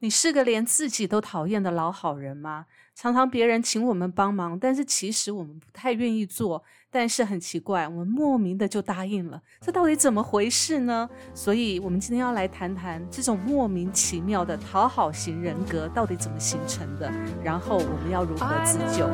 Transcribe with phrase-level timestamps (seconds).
[0.00, 2.66] 你是个连自己都讨厌的老好人吗？
[2.94, 6.62] 常常别人请我们帮忙，但是其实我们不太愿意做。
[6.90, 11.06] 但是很奇怪，我们莫名的就答应了，这到底怎么回事呢？
[11.34, 17.12] 所以，我们今天要来谈谈这种莫名其妙的讨好型人格到底怎么形成的，
[17.44, 19.06] 然后我们要如何自救。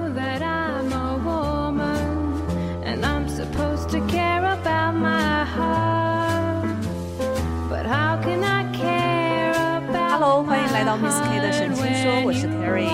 [10.95, 12.87] 到 Miss K 的神经说，我是 Terry。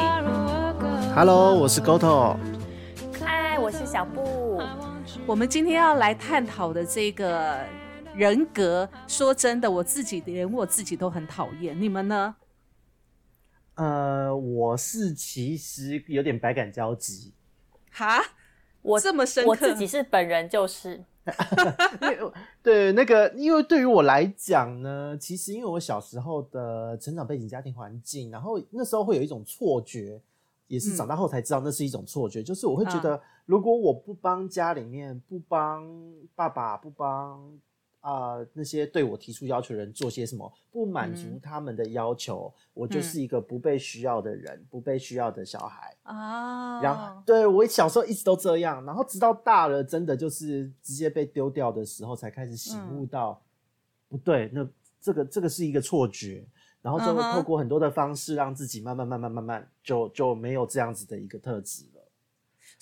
[1.15, 2.35] Hello，我是 Goto。
[3.23, 4.63] 嗨，我是小布。
[5.27, 7.63] 我们今天要来探讨的这个
[8.15, 11.79] 人格，说真的，我自己连我自己都很讨厌。
[11.79, 12.37] 你们呢？
[13.75, 17.35] 呃，我是其实有点百感交集。
[17.93, 18.19] 哈，
[18.81, 21.05] 我这么深刻，我自己是本人就是。
[22.63, 30.21] 对，那个，因为对于我来讲呢，其实因为我小时候的成长背景、家庭环境，然后那时候会有一种错觉，
[30.67, 35.87] 也是长大后才知道那是一种错觉，就是我会觉得，如果我不帮家里面，不帮
[36.35, 37.59] 爸爸，不帮。
[38.01, 45.95] 啊，那些对我提出要求的人做些什么，不满足他们的要求，我就是一个不被需要的人，不被需要的小孩。
[46.03, 46.81] 啊。
[46.81, 53.43] 然后，对我小时候一直都这样，然后直到大了，真的就是直接被丢掉的时候，才开始醒悟到，
[54.09, 54.67] 不对，那
[55.01, 56.47] 这个这个是一个错觉，
[56.81, 61.90] 然后就会透过很多的方式，让自己慢慢慢慢慢慢就就没有这样子的一个特质了。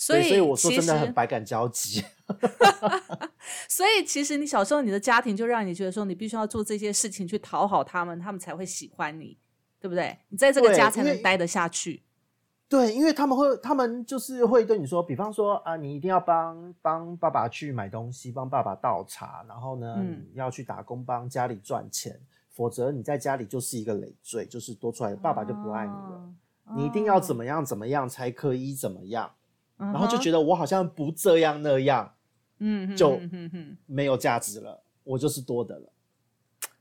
[0.01, 2.05] 所以，所以我说真的很百感交集。
[3.69, 9.37] 所以，其实你小时候你的家庭就让你觉得说，你必须要做这些事情去讨好他们，他们才会喜欢你，
[9.81, 10.17] 对不对？
[10.29, 12.05] 你在这个家才能待得下去。
[12.69, 19.97] 对，因为他们会，他们就是会对你说，比方说啊，你一定要帮帮爸爸去买东西，帮爸爸倒茶，然后呢，
[20.33, 22.21] 你要去打工帮家里赚钱，
[22.53, 26.31] 否则你在家里就是一个累赘，就是多出来的爸爸就不爱你了。
[26.77, 29.31] 你一定要怎么样怎么样才可以怎么样。
[29.79, 32.15] 然后就觉得我好像不这样那样，
[32.59, 33.19] 嗯，就
[33.87, 35.93] 没有价值了，我就是多的了，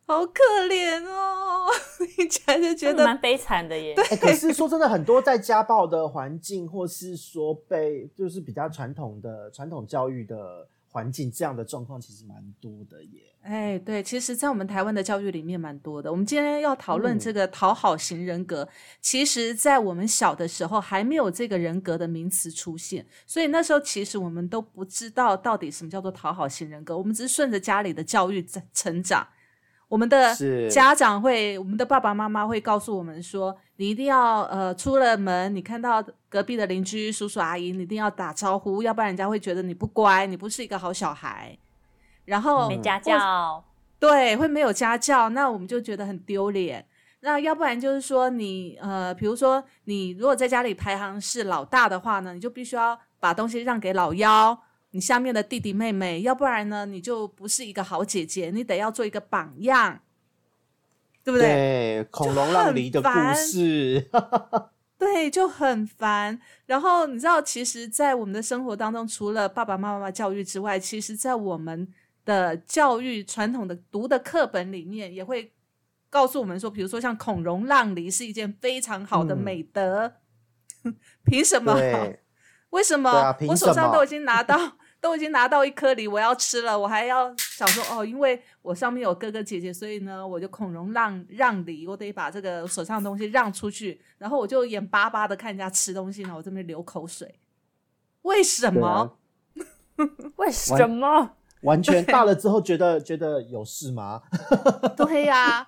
[0.05, 1.67] 好可怜哦，
[2.15, 3.93] 听起来就觉得蛮悲惨的耶。
[3.95, 10.67] 对，可是说真的，很多在家暴的环境，或是说被就是比较传统的传统教育的。
[10.97, 13.21] 环境这样的状况其实蛮多的耶。
[13.43, 16.11] 哎，对，其实，在我们台湾的教育里面蛮多的。
[16.11, 18.67] 我们今天要讨论这个讨好型人格，
[18.99, 29.25] 其实，在我们小的时候还没有这个人格的名词出现，所以那时候其实我们都不知道到底什么叫做讨好型人格，我们只是顺着家里的教育在成长。
[29.87, 30.35] 我们的
[30.69, 41.57] 家长会，我们的爸爸妈妈会告诉我们说，你一定要呃出了门，你看到隔壁的邻居叔叔阿姨，你一定要打招呼，要不然人家会觉得你不乖，你不是一个好小孩。
[42.25, 43.63] 然后没家教，
[43.97, 46.85] 对，会没有家教，那我们就觉得很丢脸。
[47.21, 54.57] 那要不然就是说，你呃，比如说你如果在家里排行是老大的话呢，你就必须要把东西让给老幺。
[54.97, 59.99] 你下面的弟弟妹妹，要不然呢，你就不是一个好姐姐，你得要做一个榜样，
[61.23, 61.47] 对不对？
[61.47, 64.09] 对，恐龙让梨的故事，
[64.97, 66.41] 对，就很烦。
[66.65, 71.87] 然后你知道，其实，在我们的生活当中，除了爸爸妈妈教育之外，其实在我们
[72.25, 75.53] 的教育传统的读的课本里面，也会
[76.09, 80.13] 告诉我们说，比如说像孔融让梨是一件非常好的美德，
[81.23, 81.79] 凭什么？
[82.71, 84.57] 为什么我手上都已经拿到，
[84.99, 97.39] 都已经拿到一颗梨，我要吃了，我还要想说哦，因为我上面有哥哥姐姐，所以呢，我就孔融让让梨，我得把这个手上的东西让出去，然后我就眼巴巴的看人家吃东西，然后我这边流口水，
[98.23, 99.17] 为什么？
[100.37, 101.31] 为什么？
[101.61, 104.21] 完全大了之后觉得觉得有事吗？
[104.97, 105.67] 对呀。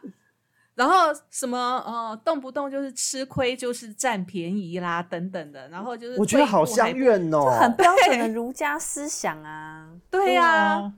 [0.80, 0.96] 然后
[1.30, 5.68] 什么呃，动不动就是吃亏，就是占便宜啦，等等的。
[5.68, 9.90] 然后就是我觉得好相怨哦，很标准的儒家思想啊。
[10.10, 10.90] 对呀，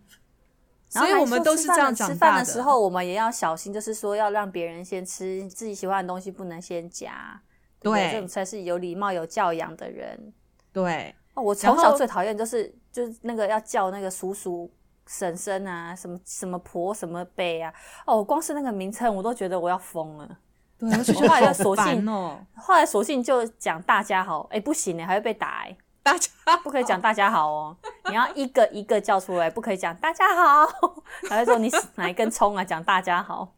[0.87, 7.41] 所以我们都是这样吃饭的时候，我们也要小心，就是说要让别人先吃自己喜欢的东西，不能先夹。
[7.79, 10.31] 对，这种才是有礼貌、有教养的人。
[10.71, 14.71] 对，我从小最讨厌就是就是那个要叫那个叔叔。
[15.11, 17.73] 婶婶啊，什么什么婆，什么辈啊，
[18.05, 20.37] 哦，光是那个名称我都觉得我要疯了。
[20.79, 25.75] 对，后来就索性哦，后来索性就讲大家好，哎，不行呢，还会被打哎。
[26.03, 27.77] 大家不可以讲大家好哦，
[28.09, 30.67] 你要一个一个叫出来，不可以讲大家好。
[31.29, 32.63] 还会说你哪一根葱啊？
[32.63, 33.53] 讲大家好，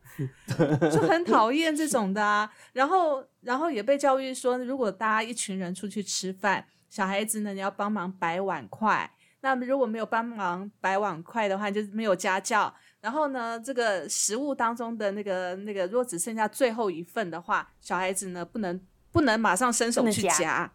[0.92, 2.52] 就很讨厌这种的啊。
[2.74, 9.10] 然后，然后也被教育说，如果大家一群人出去吃饭，小孩子呢，你要帮忙摆碗筷。
[9.44, 12.74] 那如果没有帮忙摆碗筷的话，就是没有家教。
[13.02, 18.80] 然后呢，这个食物当中的那个那个，如果只剩下最后一份的话，小孩子呢不能
[19.12, 20.72] 不能马上伸手去夹夹，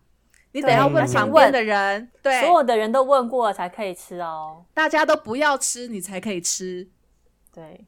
[0.52, 4.62] 你对得要问旁边问的人，对，所有的人都问过了才可以吃哦。
[4.74, 6.86] 大家都不要吃，你才可以吃。
[7.50, 7.86] 对，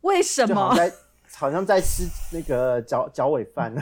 [0.00, 0.70] 为什么？
[0.70, 0.96] 好 像在
[1.34, 3.74] 好像在吃那个脚脚尾饭，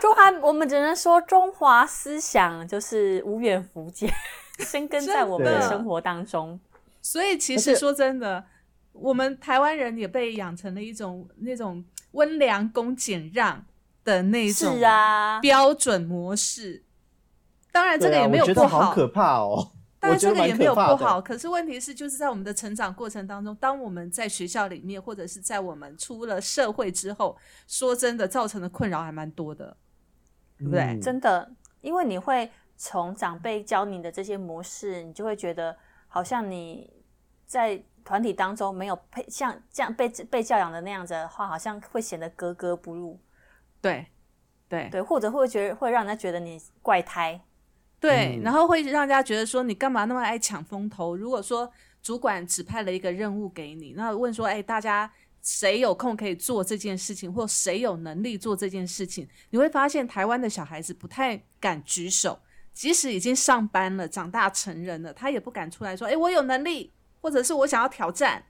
[0.00, 4.12] 中华我们只能说中华思想就是无远弗届，
[4.58, 6.58] 深根在我们的生活当中。
[7.00, 8.44] 所以其实说真的，
[8.92, 13.64] 我们台湾人也被养成了一种那种温良恭俭让
[14.04, 16.82] 的那种是啊，标准模式。
[17.70, 19.72] 当然，这个也没有不我觉得好可怕哦。
[20.00, 29.76] 当然，这个也没有不好，可是问题是，就是在我们的成长过程当中，当我们在学校里面，或者是在我们出了社会之后，说真的，造成的困扰还蛮多的，
[30.56, 30.80] 对不对？
[30.82, 31.50] 嗯真的，
[31.80, 35.76] 因为你会从长辈教你的这些模式，你就会觉得
[36.06, 36.90] 好像你
[37.44, 43.20] 在团体当中没有配像这样被被教养的那样子的话，好像会显得格格不入，
[43.82, 44.06] 对，
[44.68, 47.38] 对，对，或者会觉得会让人家觉得你怪胎，
[47.98, 51.16] 对，嗯然后会让人家觉得说你干嘛那么爱抢风头？
[51.16, 51.70] 如果说
[52.00, 59.28] 主管指派了一个任务给你，那问说，哎，大家谁有空可以做这件事情，或谁有能力做这件事情？
[59.50, 62.38] 你会发现台湾的小孩子不太敢举手，
[62.78, 68.40] 即使已经上班了、长大成人了，他也不敢出来说，哎，我有能力，或者是我想要挑战。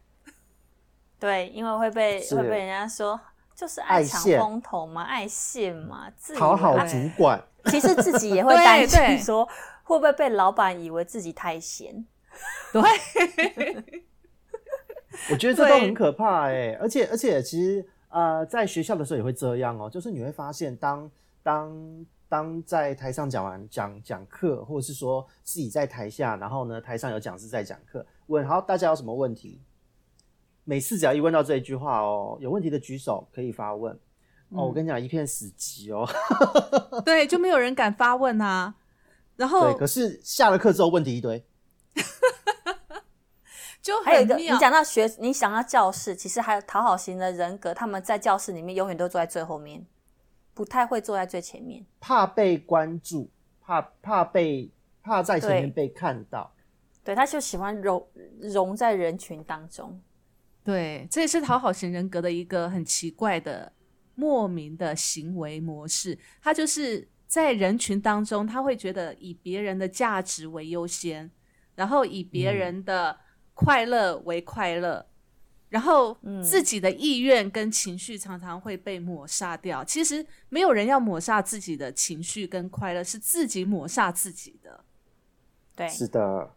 [1.19, 3.19] 对，因为会被是会被人家说
[3.55, 7.43] 就是爱爱抢现风头嘛，爱现嘛，讨好啊主管，
[7.73, 9.49] 其实自己也会对担心对说，
[9.83, 12.05] 会不会被老板以为自己太闲？
[12.71, 12.83] 对，
[15.31, 21.11] 我觉得这都很可怕哎、而且而且其实呃，在学校的时候也会这样哦，就是你会发现当
[21.43, 21.75] 当
[22.29, 29.61] 当在台上讲完讲讲课，或者是说自己在台下，然后呢台上有讲师在讲课，问好大家有什么问题，
[30.65, 33.99] 每次只要一问到这一句话哦，有问题的举手可以发问。
[34.51, 36.09] 哦，我跟你讲，一片死寂哦。
[37.05, 38.75] 对，就没有人敢发问啊。
[39.37, 41.45] 然对，后可是下了课之后问题一堆。
[43.83, 49.87] 就还有一个，你讲到学，你想到教室，其实还有讨好型的人格，他们在教室里面永远都坐在最后面，
[50.59, 51.87] 不太会坐在最前面。
[52.01, 54.69] 怕被关注，怕怕被
[55.01, 56.53] 怕在前面被看到。
[57.05, 58.05] 对，他就喜欢融
[58.41, 60.03] 融在人群当中。
[60.65, 63.73] 对，这也是讨好型人格的一个很奇怪的
[64.17, 66.19] 莫名的行为模式。
[66.43, 71.31] 他就是在人群当中，他会觉得以别人的价值为优先，
[71.77, 73.17] 然后以别人的
[73.55, 75.07] 快乐为快乐，
[75.69, 79.85] 然后自己的意愿跟情绪常常会被抹杀掉。
[79.85, 84.85] 其实没有人要抹杀自己的情绪跟快乐，是自己抹杀自己的。
[85.76, 86.55] 对，是的，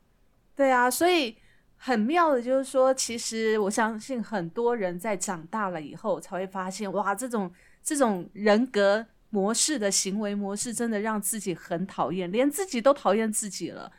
[0.56, 1.38] 对啊，所以
[1.78, 7.52] 很妙的就是说，其实我相信很多人在长大了以后才会发现，哇，这种
[7.84, 13.92] 这种人格模式的行为模式，真的让自己很讨厌，连自己都讨厌自己了，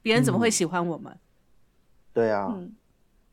[0.00, 1.18] 别人怎么会嗯喜欢我们？
[2.12, 2.74] 对啊，嗯，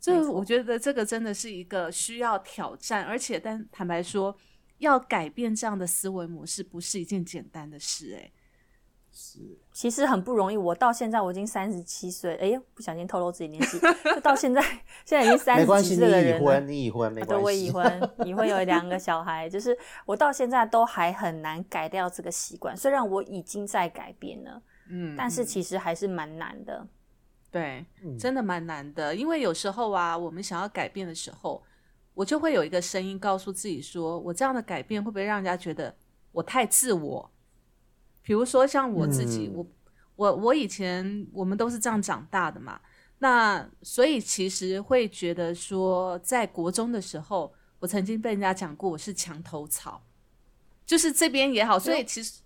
[0.01, 4.35] 这我觉得这个真的是一个需要挑战，而且但坦白说，
[4.79, 8.33] 要改变这样的思维模式，不是一件简单的事、欸。
[9.13, 9.39] 是
[9.73, 10.55] 其实很不容易。
[10.55, 14.61] 我到现在我已经三十七岁，哎，不小心透露自己年纪，就到现在
[15.05, 16.45] 现在已经三没关系，十几岁的你已人了。
[16.47, 17.51] 婚，你已婚没啊对，我。
[17.51, 22.75] 已婚，已婚有两个小孩，就是我到现在都还很难改掉这个习惯。
[22.75, 26.87] 虽然我已经在改变了，嗯，但是其实还是蛮难的。
[27.51, 28.17] 对，嗯。
[28.17, 31.61] 真的蛮难的，因为有时候啊，我们想要改变的时候，
[32.13, 35.93] 我就会有一个声音告诉自己说，我这样的改变会不会让人家觉得
[36.31, 37.31] 我太自我？
[38.23, 39.57] 比如说像我自己，嗯。
[39.57, 39.67] 我
[40.15, 42.79] 我我以前我们都是这样长大的嘛，
[43.19, 50.03] 那所以其实会觉得说，在国中的时候，我曾经被人家讲过我是墙头草，
[50.85, 52.41] 就是这边也好，所以其实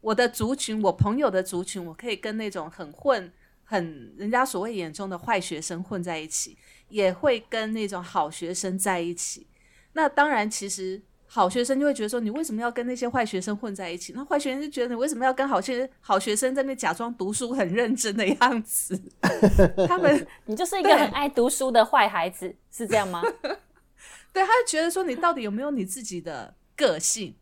[0.00, 3.32] 我的族群，我朋友的族群，我可以跟那种很混。
[3.64, 6.56] 很人家所谓眼中的坏学生混在一起，
[6.88, 9.46] 也会跟那种好学生在一起。
[9.94, 14.12] 那当然，其实好学生就会觉得说，你为什么要跟那些坏学生混在一起？
[14.14, 19.00] 那坏学生就觉得你为什么要跟好学好学生在那假装读书很认真的样子？
[19.88, 23.22] 他们 你就是一个很爱读书的坏孩子，是这样吗？
[24.32, 27.34] 对他就觉得说，你到底有没有你自己的个性？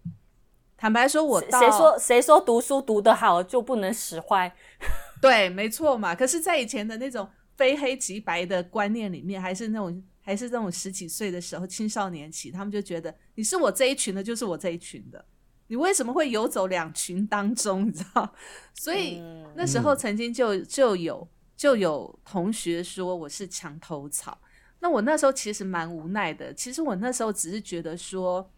[0.77, 4.53] 坦白说，我到谁说谁说读书读得好就不能使坏？
[5.21, 6.15] 对，没错嘛。
[6.15, 15.25] 可是，在以前的那种非黑即白的观念里面，还是那种还是那种十几岁的时候，青少年期，他们就觉得你是我这一群的，就是我这一群的。
[15.67, 17.87] 你为什么会游走两群当中？
[17.87, 18.35] 你知道？
[18.75, 19.23] 所以、
[19.55, 24.37] 那时候曾经就就有就有同学说我是墙头草。
[24.81, 26.53] 那我那时候其实蛮无奈的。
[26.55, 28.51] 其实我那时候只是觉得说，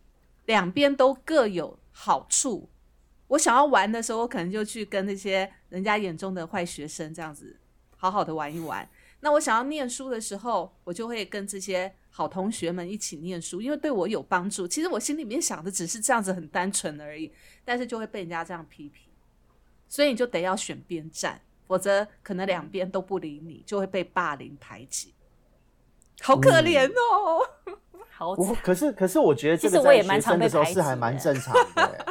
[0.46, 2.70] 两边都各有好处。
[3.26, 7.56] 我想要玩的时候，我可能就去跟那些人家眼中的坏学生这样子
[7.96, 8.86] 好好的玩一玩。
[9.20, 14.68] 那我想要念书的时候，我就会跟这些好同学们一起念书，因为对我有帮助。
[14.68, 17.32] 其实我心里面想的只是这样子很单纯而已，
[17.64, 19.10] 但是就会被人家这样批评，
[19.88, 25.14] 所以你就得要选边站，否则可能两边都不理你，就会被霸凌排挤，
[26.20, 27.40] 好可怜哦。
[28.10, 31.98] 好我可是可是我觉得这其实个在我也蛮常学生的时候被排挤是还蛮正常的。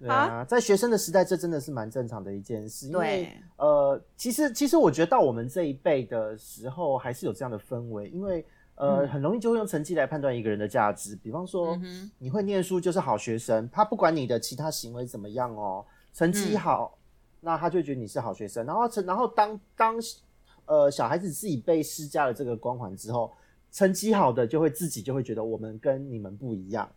[0.00, 2.88] 对啊，在学生的时代，这真的是蛮正常的一件事。
[2.88, 8.44] 因为对呃，其实其实我觉得到我们这一辈的时候，还是有这样的氛围，因为
[8.76, 11.14] 呃，嗯很容易就会用成绩来判断一个人的价值。
[11.16, 16.98] 比方说，嗯你会念书就是好学生，他不管你的其他行为怎么样哦，成绩嗯好，
[17.40, 18.64] 那他就觉得你是好学生。
[18.64, 19.96] 然后成，然后当当
[20.64, 23.30] 呃小孩子自己被施加了这个光环之后，
[23.70, 26.90] 成绩好的就会自己就会觉得我们跟你们不一样，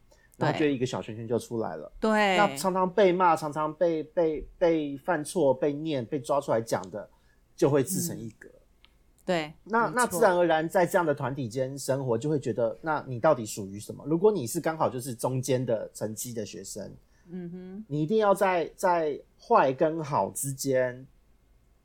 [0.44, 1.92] 然后就一个小圈圈就出来了。
[2.00, 7.10] 对，那常常被骂，常常被被被犯错、被念、被抓出来讲的，
[7.56, 8.50] 就会自成一格。
[9.26, 14.04] 对，那那自然而然在这样的团体间生活，就会觉得，那你到底属于什么？
[14.06, 16.92] 如果你是刚好就是中间的成绩的学生，
[17.30, 21.08] 嗯哼，你一定要在在坏跟好之间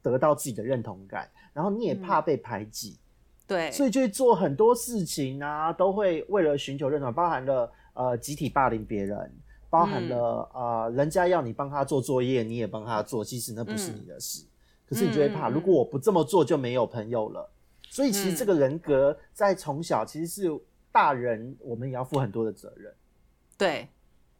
[0.03, 2.99] 得到自己的认同感，然后你也怕被排挤，
[3.47, 9.31] 对，所以就会做很多事情啊，都会为了寻求认同，包含了呃集体霸凌别人，
[9.69, 14.45] 包含了、呃人家要你帮他做作业，你也帮他做，其实那不是你的事，
[14.89, 17.51] 可是你就会怕，如果我不这么做就没有朋友了。
[17.91, 20.61] 所以其实这个人格在从小其实是
[20.93, 22.95] 大人，我们也要负很多的责任。
[23.57, 23.89] 对，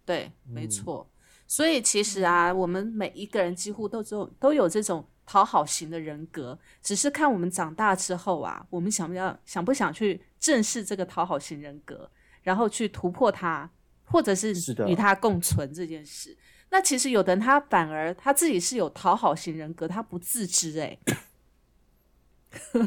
[0.05, 0.71] 对，没嗯。
[0.71, 1.07] 错。
[1.47, 12.11] 所以其实啊，我们每一个人几乎都有都有这种讨好型的人格，只是看我们长大之后啊，我们想不要想不想去正视这个讨好型人格，
[12.49, 13.69] 然后去突破它，
[14.07, 14.55] 或者是
[14.87, 16.35] 与它共存这件事。
[16.71, 20.99] 那其实有的人他反而他自己是有讨好型人格，他不自知哎、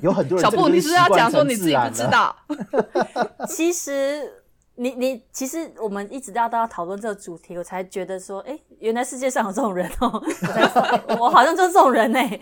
[0.02, 2.02] 有很多人 小布，你是不是要讲说你自己不知？
[2.10, 2.36] 道？
[3.48, 4.44] 其实
[4.76, 10.22] 你你其实我们一直到都要讨论这个主题，我才觉得说，哎、原来世界上有这种人哦、
[11.20, 12.40] 我好像就是这种人哎、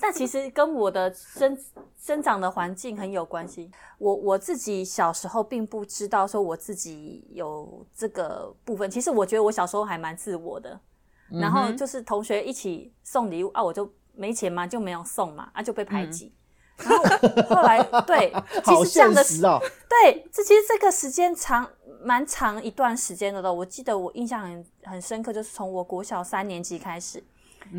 [0.00, 1.56] 但其实跟我的生
[1.96, 3.70] 生长的环境很有关系。
[3.98, 10.78] 我我自己小时候并不知道说我自己有这个部分，其实我觉得我小时候还蛮自我的。
[11.30, 16.34] 然后就是同学一起送礼物啊，我就没钱嘛，就没有送嘛，啊就被排挤。
[16.78, 18.32] 然后后来对，
[18.64, 19.60] 其好实这样的哦。
[19.88, 21.68] 对，这其实这个时间长
[22.02, 23.52] 蛮长一段时间的了。
[23.52, 27.22] 我记得我印象很很深刻，就是从我国小三年级开始，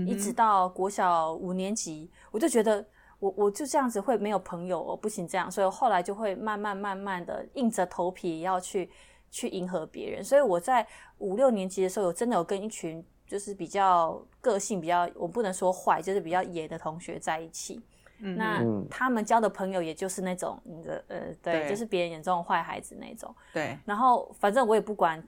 [0.08, 2.86] 一直到国小五年级，我就觉得
[3.20, 8.90] 我我就这样子会没有朋友我，不行这样，所以我后来就会慢慢慢慢的硬着头皮要去
[9.32, 10.24] 去迎合别人。
[10.24, 10.86] 所以我在
[11.20, 17.82] 五六年级的时候，有真的有跟一群就是比较个性比较，我不能说坏，就是比较野的同学在一起。
[18.20, 18.86] 那嗯。
[18.90, 21.70] 他们交的朋友，也就是那种你的呃，对，对。
[21.70, 23.34] 就是别人眼中的坏孩子那种。
[23.54, 25.24] 对，然后反正我也不管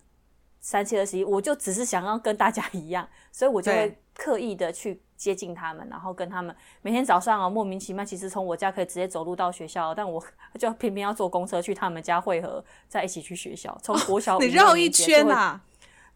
[0.60, 10.24] 三七二十一，我就只是想要跟大家一样，所以我就会刻意的去接近他们，然后跟他们每天早上哦莫名其妙，其实从我家可以直接走路到学校，但我
[10.60, 13.75] 就偏偏要坐公车去他们家汇合，再一起去学校。
[13.81, 15.62] 从国小、 你绕一圈呐、啊，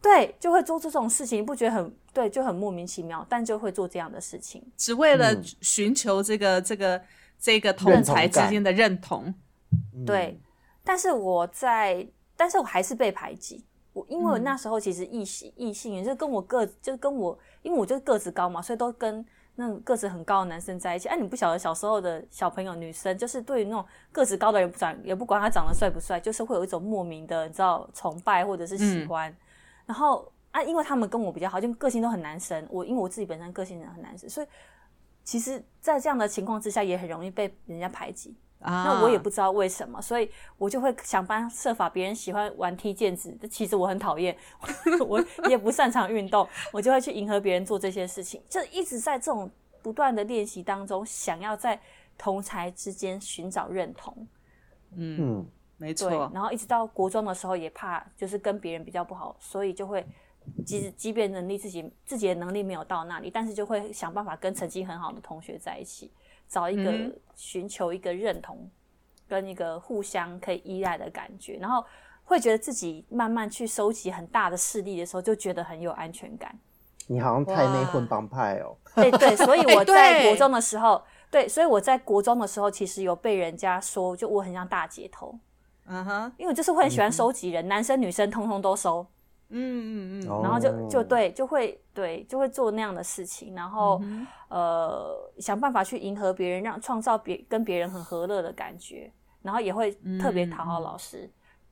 [0.06, 4.62] 对，就会做出这种事情，你不觉得很对，就很莫名其妙，但就会做这样的事情。
[4.76, 7.02] 只为了嗯寻求这个这个
[7.40, 9.34] 这个同才之间的认同。
[9.92, 10.38] 嗯对，
[10.84, 13.64] 但是我在，但是我还是被排挤。
[13.92, 21.08] 我因为我嗯那时候其实异性异性，就跟我个就是跟我，因为我就是个子高嘛，所以都跟那种个子很高的男生在一起。
[21.08, 29.36] 哎、你不晓得小时候的小朋友女生，就是对于那种个子高的人不长，也不管他长得帅不帅，就是会有一种莫名的你知道崇拜或者是喜嗯欢。
[29.86, 32.66] 然后啊，因为他们跟我比较好，就个性都很男生。
[32.70, 34.46] 我因为我自己本身个性很男生，所以
[35.24, 38.36] 其实，在这样的情况之下，也很容易被人家排挤。
[38.60, 41.90] 啊，那我也不知道为什么，所以我就会想方设法。
[41.90, 44.34] 别人喜欢玩踢毽子，其实我很讨厌，
[45.06, 49.48] 我也不擅长运动，我就会去迎合别人做这些事情，就一直在这种
[49.82, 51.78] 不断的练习当中，想要在
[52.16, 54.26] 同才之间寻找认同。
[54.94, 55.46] 嗯，嗯，
[55.78, 60.04] 没错，，然后一直到国中的时候，也怕就是跟别人比较不好，所以就会
[60.64, 66.10] 即使即便能力自己自己的能力没有到那里，但是就会想办法跟成绩很好的同学在一起，
[66.48, 68.70] 找一个嗯寻求一个认同，
[69.28, 71.84] 跟一个互相可以依赖的感觉，然后
[72.24, 76.58] 会觉得自己慢慢去收集很大的势力的时候，就觉得很有安全感。
[77.08, 78.76] 你好像太内混帮派哦。
[78.96, 85.38] 对对，所以哎 我在国中的时候，对，所以我在国中的时候，其实有被人家说，就我很像大姐头，
[85.86, 89.06] 嗯哼，因为我就是会很喜欢收集人，男生女生通通都收，
[89.50, 99.12] 嗯嗯嗯，然后就哦就对，就会对，就会做那样的事情，然后、嗯呃想办法去迎合别人，让创造别跟别人很和乐的感觉，
[99.42, 101.30] 然后也会特别讨好老师，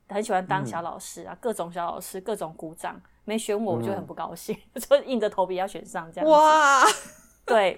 [0.09, 6.31] 很喜欢当小老师啊，各种小老师，各种鼓掌，没选我我就很不高兴， 就硬着头皮要选上这样子。
[6.31, 6.83] 哇，
[7.45, 7.77] 对，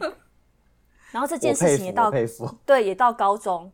[1.12, 2.48] 然后这件事情也到我佩服。
[2.66, 3.72] 对也到高中，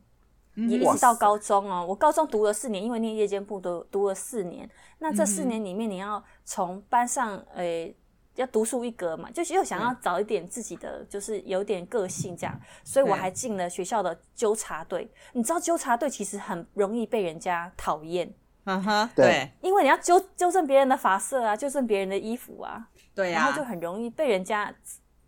[0.56, 1.86] 也一直到高中哦。
[1.88, 4.70] 我高中读了四年，因为念夜间部读读了四年。
[5.00, 7.96] 那这四年里面，你要从班上诶、
[8.36, 12.60] 要独树一格嘛，就是又想要找一点自己的，就是有点个性这样。
[12.84, 15.10] 所以我还进了学校的纠察队。
[15.34, 18.34] 你知道纠察队其实很容易被人家讨厌，
[18.66, 22.88] 嗯哼，对对因为你要纠纠正别人的发色啊，纠正别人的衣服啊。
[23.14, 24.74] 对呀然后就，很容易被人家，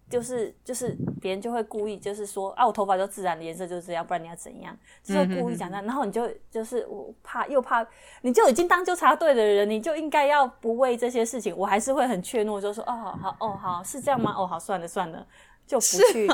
[0.10, 4.78] 就是就是别人就会故意就是说啊，我头发就自然的颜色就是这样，不然你要怎样？
[5.04, 7.86] 就是会故意讲这样，然后你就就是我怕又怕，
[8.22, 14.34] 你就已经当纠察队的人，你就应该要不为这些事情，我还是会很怯懦，就说哦好哦好是这样吗？
[14.38, 15.26] 哦好算了算了，
[15.66, 16.30] 就不去。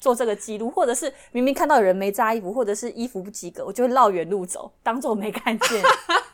[0.00, 5.82] 做这个记录，或者是明明看到有人没扎衣服，或者是衣服不及格，我就会绕远路走，当做没看见。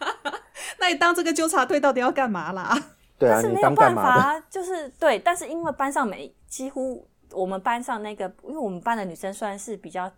[0.79, 2.79] 那你当这个纠察队到底要干嘛啦？
[3.25, 10.11] 对啊，但是没有办法 就是对，但是因为班上每几乎我们班上那个，因为我们班的女生算是比较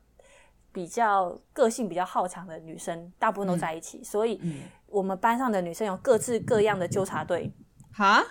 [0.73, 4.41] 比较个性比较好强的女生，大部分都在一起，所以
[4.87, 7.53] 我们班上的女生有各自各样的纠察队，
[7.93, 8.23] 哈？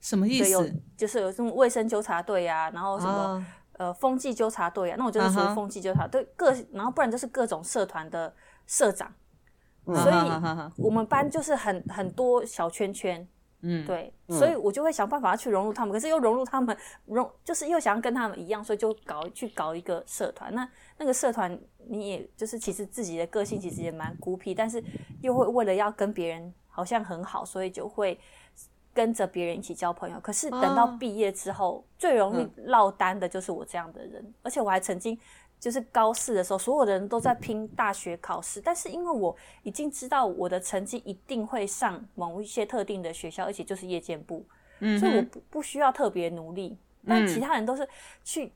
[0.00, 0.74] 什么意思？
[0.96, 8.32] 就是有这种卫生纠察队啊，然后什么、啊呃风纪纠察队啊，那我就是属于风纪纠察队，各然后不然就是各种社团的
[8.68, 9.12] 社长，
[9.86, 9.96] 嗯。
[9.96, 10.14] 所以
[10.76, 13.26] 我们班就是很很多小圈圈，
[13.66, 20.54] 嗯，对，所以我就会想办法去融入他们，可是又融入他们，融就是又想要跟他们一样，所以就搞去搞一个社团。
[20.54, 20.68] 那
[20.98, 24.82] 那个社团，你也就是其实自己的个性其实也蛮孤僻，但是
[25.22, 28.20] 又会为了要跟别人好像很好，所以就会
[28.92, 30.20] 跟着别人一起交朋友。
[30.20, 35.18] 可是等到哦毕业之后，最容易落单的就是我这样的人，而且我还曾经。
[35.64, 44.44] 就是高四的时候，所有的人都在拼大学考试，但是因为我已经知道我的成绩一定会上某一些特定的学校，而且就是夜间部，
[44.80, 46.76] 嗯所以我不不需要特别努力。
[47.08, 47.88] 但其他人都是
[48.22, 48.52] 去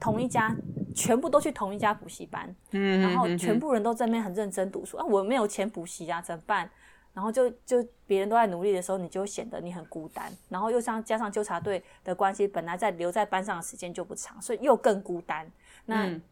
[0.00, 0.56] 同一家，
[0.94, 6.70] 全部都去同一家补习班，嗯，然后嗯全部人都在那边很认真读书啊，我没有钱补习啊，怎么办？
[7.12, 15.50] 然后就就别人都在努力的时候，你就会显得你很孤单，然后又像加上纠察队的关系，本来在留在班上的时间就不长，所以又更孤单。
[15.86, 16.22] 那、嗯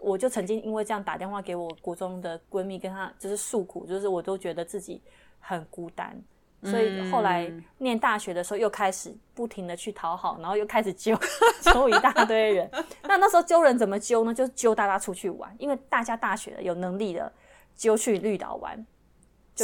[0.00, 5.02] 我就曾经因为这样打电话给我国中的闺蜜，跟她就是诉苦，就是我都觉得自己
[5.40, 6.16] 很孤单，
[6.62, 11.18] 所以后来嗯念大学的时候又开始不停的去讨好，然后又开始揪
[11.62, 12.70] 揪一大堆人。
[13.02, 14.32] 那那时候揪人怎么揪呢？
[14.32, 17.32] 就是揪大家出去玩，因为大家大学了有能力的
[17.74, 18.86] 揪去绿岛玩，就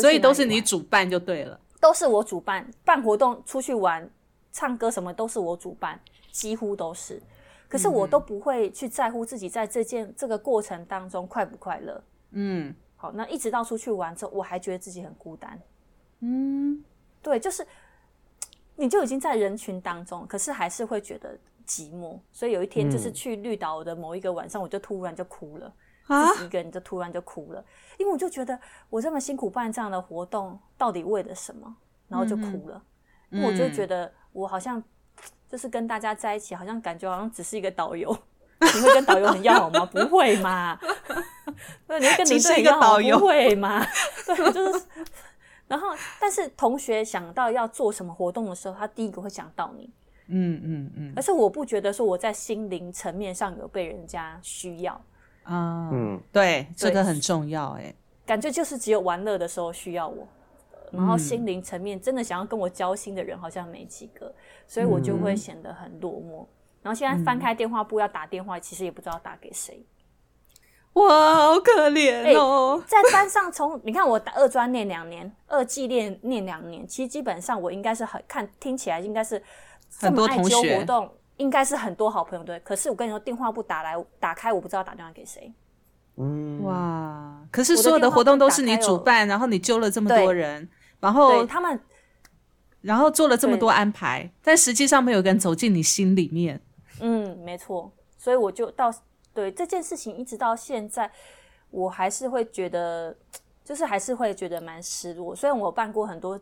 [0.01, 1.59] 所以都是你主办就对了。
[1.81, 4.09] 都是我主办，办活动出去玩、
[4.53, 6.01] 唱歌什么都是我主办，
[6.33, 7.21] 几乎都是。
[7.69, 12.03] 可是我都不会去在乎自己在这件这个过程当中快不快乐。
[12.31, 15.61] 嗯好，那一直到出去玩之后，我还觉得自己很孤单。
[16.21, 16.83] 嗯，
[17.21, 17.67] 对，就是
[18.77, 22.19] 你就已经在人群当中，可是还是会觉得寂寞。
[22.33, 25.71] 所以有一天就是嗯去绿岛的某一个晚上，我就突然就哭了。
[26.07, 27.64] 啊自己一个人就突然就哭了，
[27.99, 28.59] 因为我就觉得
[28.90, 31.77] 我这么辛苦办这样的活动，到底为了什么？
[32.09, 32.83] 然后就哭了，
[33.31, 34.83] 因为我就觉得我好像
[35.49, 38.17] 就是跟大家在一起，好像感觉好像只是一个导游。
[38.61, 39.85] 你会跟导游很要好吗？
[39.85, 40.79] 不会嘛？
[41.87, 43.85] 对，你会跟领只是一个队很要好导游不会嘛？
[44.25, 44.87] 对，就是。
[45.67, 45.88] 然后，
[46.21, 49.90] 但是同学想到要做什么活动的时候，他第一个会想到你，
[50.29, 54.99] 嗯嗯嗯而是我不觉得说我在心灵层面上有被人家需要，
[55.45, 57.95] 啊，嗯，对，这对个很重要哎。
[58.27, 60.27] 感觉就是只有玩乐的时候需要我，
[60.91, 64.35] 然后心灵层面真的想要跟我交心的人好像没几个，
[64.67, 66.47] 所以我就会显得很落寞。
[66.83, 69.85] 然后现在翻开电话簿要打电话，其实也不知道打给谁。
[70.95, 72.83] 哇，好可怜哦。
[72.87, 79.43] 在班上从你看我打二专念两年，二技念念两年，其实基本上我应该是很看听起来应该是
[79.99, 82.59] 这很多么爱揪同学活动，应该是很多好朋友对。
[82.61, 85.53] 可是我跟你说，电话不打来打开，我不知道打电话给谁。
[86.16, 90.68] 嗯，哇，可是所有的活动都是你主办，然后你揪了这么多人，
[91.01, 91.81] 然对后他们
[92.83, 96.61] 然后做了这么多安排，但实际上没有人走进你心里面。
[97.01, 98.94] 嗯，没错，所以我就到
[99.33, 101.11] 对这件事情一直到现在，
[101.70, 103.16] 我还是会觉得，
[103.64, 105.35] 就是还是会觉得蛮失落。
[105.35, 106.38] 虽然我办过很多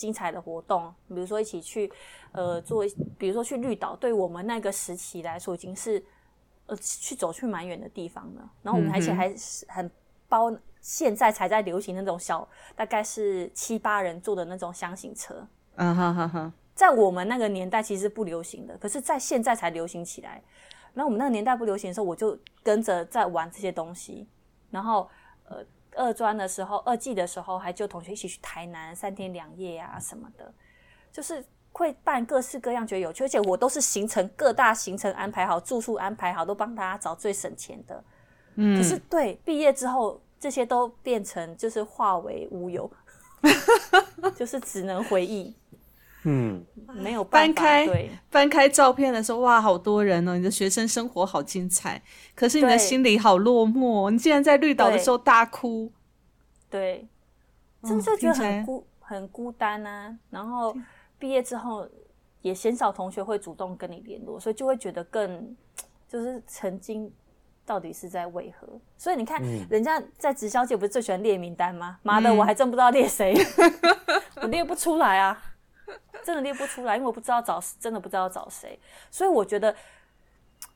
[0.00, 1.92] 精彩的活动，比如说一起去
[2.32, 2.82] 呃做，
[3.18, 6.02] 比如说去绿岛，对我们那个时期来说已经是
[6.64, 8.50] 呃去走去蛮远的地方了。
[8.62, 9.90] 然后我们而且还是很
[10.26, 15.46] 包，现在才在流行那种小，大概是七八人坐的那种箱型车。
[15.76, 20.42] 嗯哈哈哈，在我们那个年代其实不流行的，可是在现在才流行起来。
[20.94, 24.26] 然后我们那个年代不流行的时候，我就跟着在玩这些东西。
[24.70, 25.06] 然后
[25.44, 25.64] 呃，
[25.96, 30.52] 二专的时候，二季的时候，还就同学一起去台南三天两夜啊什么的，
[31.12, 38.04] 就是会办各式各样觉得有趣，而且我都是行程各大行程安排好，住宿安排好，都帮大家找最省钱的。
[38.54, 42.90] 嗯，可是对毕业之后，这些都变成就是化为乌有，
[44.34, 45.54] 就是只能回忆。
[46.24, 50.36] 嗯，没有办法，翻开对翻开照片的时候，哇，好多人哦！
[50.36, 52.02] 你的学生生活好精彩，
[52.34, 54.10] 可是你的心里好落寞。
[54.10, 55.90] 你竟然在绿岛的时候大哭，
[56.68, 57.06] 对，
[57.82, 60.14] 嗯真的就觉得很孤很孤单啊。
[60.28, 60.76] 然后
[61.18, 61.88] 毕业之后，
[62.42, 65.56] 也鲜少同学会主动跟你联络，所以就会觉得更
[66.08, 67.10] 就是曾经
[67.64, 68.68] 到底是在为何？
[68.98, 71.98] 所以你看，嗯人家在直销界不是最喜欢列名单吗？
[72.02, 73.34] 妈的，嗯我还真不知道列谁，
[74.42, 75.42] 我列不出来啊，
[76.24, 78.78] 真的列不出来，因为我不知道找，真的不知道找谁。
[79.10, 79.74] 所以我觉得。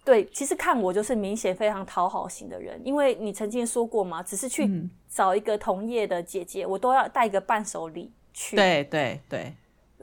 [0.03, 8.55] 对，其实看我就是明显非常讨好型的人，因为你曾经说过嘛，只是去嗯找一个同业的姐姐，我都要带一个伴手礼去。
[8.55, 9.55] 对对对，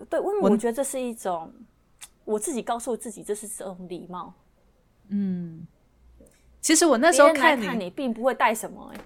[0.09, 1.53] 对，因为我我觉得这是一种
[2.25, 4.33] 我自己告诉自己，这是这种礼貌。
[5.09, 5.67] 嗯。
[6.61, 8.99] 其实我那那时候看你，看你，并不会带什么、欸。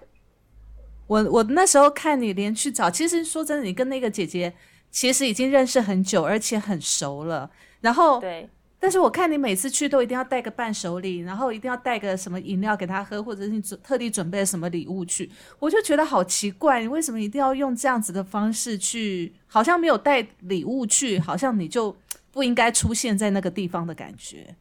[1.08, 4.54] 我我那时候看你连去找，其实说真的，你跟那个姐姐
[4.96, 7.52] 其实已经认识很久，而且很熟了。
[7.82, 15.30] 然后，对，但是我看你每次去都一定要带个伴手礼，然后一定要带个什么饮料给他喝，或者是你准特地准备了什么礼物去，
[15.60, 19.34] 我就觉得好奇怪，你为什么一定要用这样子的方式去？
[19.48, 21.94] 好像没有带礼物去，好像你就
[22.32, 24.56] 不应该出现在那个地方的感觉。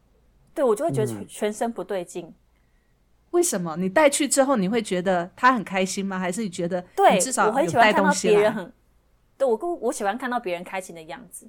[0.52, 2.34] 对我就会觉得嗯全身不对劲。
[3.30, 6.18] 为什么你带去之后，你会觉得他很开心吗？
[6.18, 8.34] 还是你觉得对你至少我很喜欢看到东西来？
[8.34, 8.72] 别人很，
[9.36, 11.48] 对我跟我喜欢看到别人开心的样子，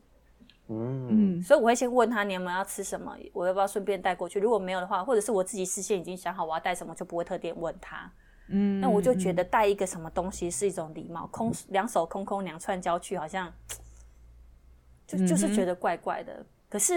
[0.67, 4.39] 嗯嗯所以我会先问他你有没有要吃什么，我要不要顺便带过去。
[4.39, 8.11] 如果没有的话，或者是我自己事先已经想好我要带什么，就不会特地问他。
[8.47, 13.51] 嗯，那我就觉得带一个什么东西是一种礼貌，空两手空空两串交去，好像
[15.07, 16.45] 就就是觉得怪怪的。
[16.69, 16.93] 可是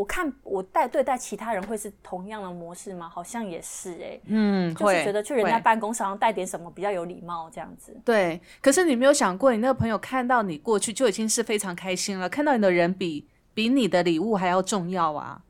[0.00, 3.06] 我看我带对待其他人会是同样的模式吗？
[3.06, 7.94] 好像也是哎、嗯，就是觉得去人家办公室好像带点什么比较有礼貌这样子。
[8.02, 15.42] 对，可是你没有想过，你那个朋友看到你过去就已经是非常开心了，看到你的人比比你的礼物还要重要啊。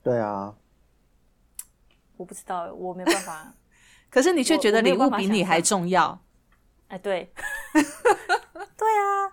[0.00, 0.54] 对啊，
[2.16, 3.52] 我不知道，我没办法。
[4.10, 6.16] 可是你却觉得礼物比你还重要。
[6.86, 7.32] 哎，对，
[7.74, 9.26] 对啊，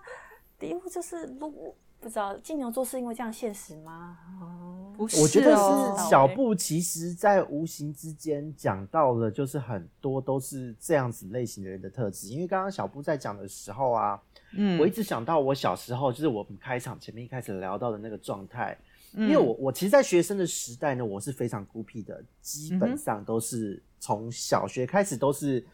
[0.58, 4.18] 礼物就是如果不知道金牛座是因为这样现实吗？
[4.40, 12.28] 哦不是、哦，我觉得哦是小布，其实在无形之间讲到了，就是很多都是这样子类型的人的特质。
[12.28, 18.76] 因为刚刚小布在讲的时候啊，嗯，我一直想到我小时候，就是我们开场前面一开始聊到的那个状态。
[19.18, 25.64] 嗯因为我我其实，在学生的时代呢，我是非常孤僻的，基嗯本上都是从小学开始都是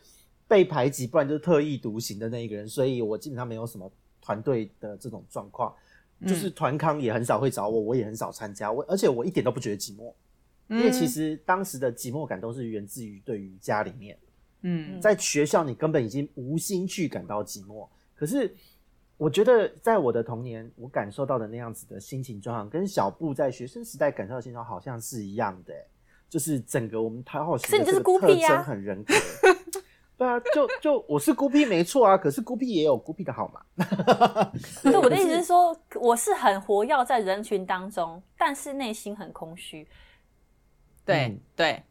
[0.46, 5.76] 被排挤，不然就是特立独行的那一个人，所以我基本上没有什么团队的这种状况，嗯
[6.26, 10.12] 就是团康也很少会找我，我也很少参加，我而且我一点都不觉得寂寞，
[10.68, 14.18] 因为其实当时的寂寞感都是源自于对于家里面，
[14.62, 15.00] 嗯。
[15.00, 18.54] 在学校你根本已经无心去感到寂寞，可是
[19.16, 25.86] 我觉得在我的童年，我感受到的那样子的心情状况，跟小布在学生时代感受到的心情状况好像是一样的欸、
[26.28, 29.14] 就是整个我们讨好型是你就是特征很人格。
[30.22, 33.60] 对啊，就就我是孤僻没错啊，可是孤僻也有孤僻的好嘛。
[34.84, 39.84] 对，我的意思是说，我是很活跃在人群当中，但是内心很空虚。
[41.04, 41.82] 对、嗯对，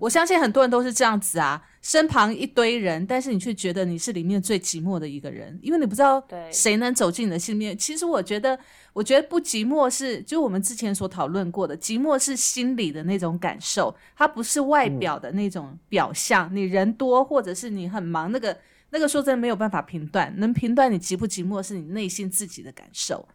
[0.00, 7.78] 我相信很多人都是这样子啊，身旁一堆人，但是你却觉得你是里面最寂寞的一个人，因为你不知道谁能走进你的心里面。
[7.78, 8.58] 其实我觉得，
[8.92, 16.48] 我觉得不寂寞是，就我们之前所讨论过的，寂寞是心里的那种感受，它不是外表的那种表象。
[16.54, 18.56] 你人多，或者是你很忙，那个
[18.90, 23.28] 那个说真的没有办法评断，能评断你寂不寂寞是你内心自己的感受。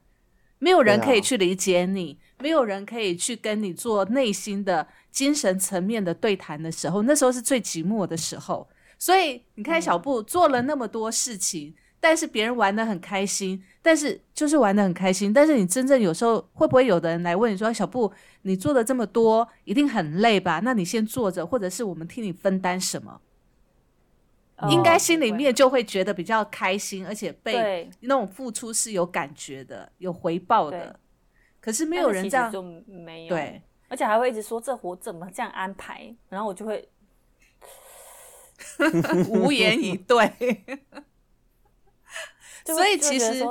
[0.63, 8.65] 没有人可以去理解你，没有人可以去跟你做内心的精神层面的对谈的时候，那时候是最寂寞的时候。
[8.97, 15.34] 所以你看，小布做了那么多事情，但是别人玩的很开心，但是就是玩的很开心。
[15.34, 18.10] 但是你真正有时候会不会有的人来问你说：“小布，
[18.43, 20.62] 你做的这么多，一定很累吧？
[20.63, 23.19] 那你先坐着，或者是我们替你分担什么？”
[24.70, 31.00] 应该心里面就会觉得比较开心，而且被对，那种付出是有感觉的、有回报的。
[31.60, 33.36] 可是没没有人这样就没有。
[33.36, 36.89] 对，而且还会一直说这活怎么这样安排，然后我就会
[39.30, 40.32] 无言以对。
[42.66, 43.44] 所以其实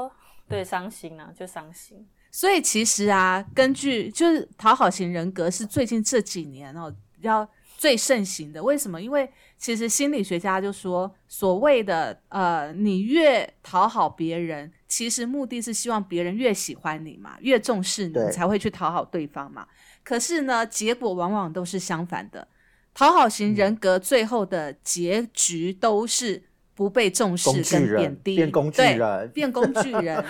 [0.49, 2.09] 对伤心啊，就伤心。
[2.31, 7.47] 所以其实啊，根据就是讨好型人格是最近这几年哦比较
[7.83, 8.62] 最盛行的。
[8.62, 9.03] 为什么？
[9.03, 19.66] 因为其实心理学家就说，所谓的呃，你越讨好别人，其实目的是希望别人越喜欢你嘛，越重视你，你才会去讨好对方嘛。
[20.05, 22.47] 可是呢，结果往往都是相反的。
[22.95, 26.40] 讨好型人格最后的结局都是
[26.77, 30.25] 不被重视跟贬低，变工具对人变工具人。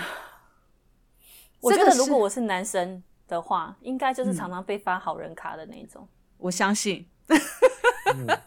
[1.61, 6.07] 我觉得如果我是男生的话，应该就是常常被发好人卡的那一种。
[6.39, 7.05] 我相信，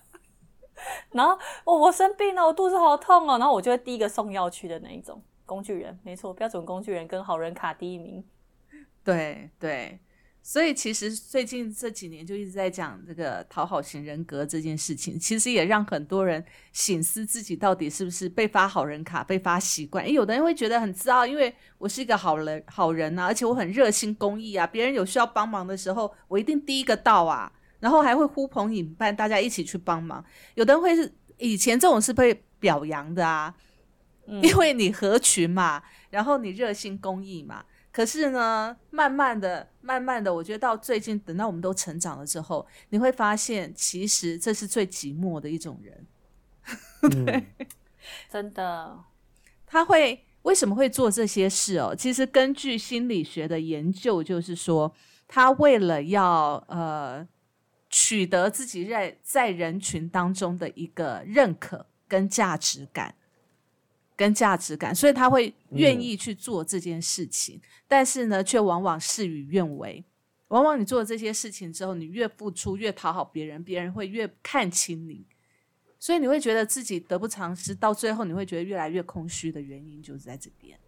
[1.13, 1.33] 然后
[1.65, 8.25] 哦，我生病了，我肚子好痛哦，然后我就会第一个送药去的那一种工具人，没错，标准工具人跟好人卡第一名。
[9.03, 9.99] 对对，
[10.43, 20.05] 所以其实最近这几年就一直在讲这个讨好型人格这件事情，其实也让很多人醒思自己到底是不是被发好人卡、被发习惯。
[20.05, 30.25] 诶有的人会觉得很自傲，因为我是一个好人好人啊，而且我很热心公益啊，别人有需要帮忙的时候，我一定第一个到啊，然后还会呼朋引伴，大家一起去帮忙。
[30.55, 33.55] 有的人会是以前这种是被表扬的啊，
[34.27, 37.65] 嗯因为你合群嘛，然后你热心公益嘛。
[37.93, 46.07] 可是呢，慢慢的、慢慢的，我觉得到最近，等到我们都成长了之后，你会发现，其实这是最寂寞的一种人。
[47.03, 47.47] 嗯，
[48.31, 48.99] 真的，
[49.65, 51.95] 他会为什么会做这些事哦？
[51.97, 54.93] 其实根据心理学的研究，就是说，
[55.27, 57.27] 他为了要呃
[57.99, 63.15] 取得自己在在人群当中的一个认可跟价值感，
[64.15, 70.05] 跟价值感，所以他会愿意去做这件事情，但是呢，却往往事与愿违。
[70.49, 75.25] 往往你做了这些事情之后，你越付出，越讨好别人，别人会越看轻你。
[75.99, 80.79] 所以你会觉得自己得不偿失，到最后你会觉得越来越空虚的原因就是在这边。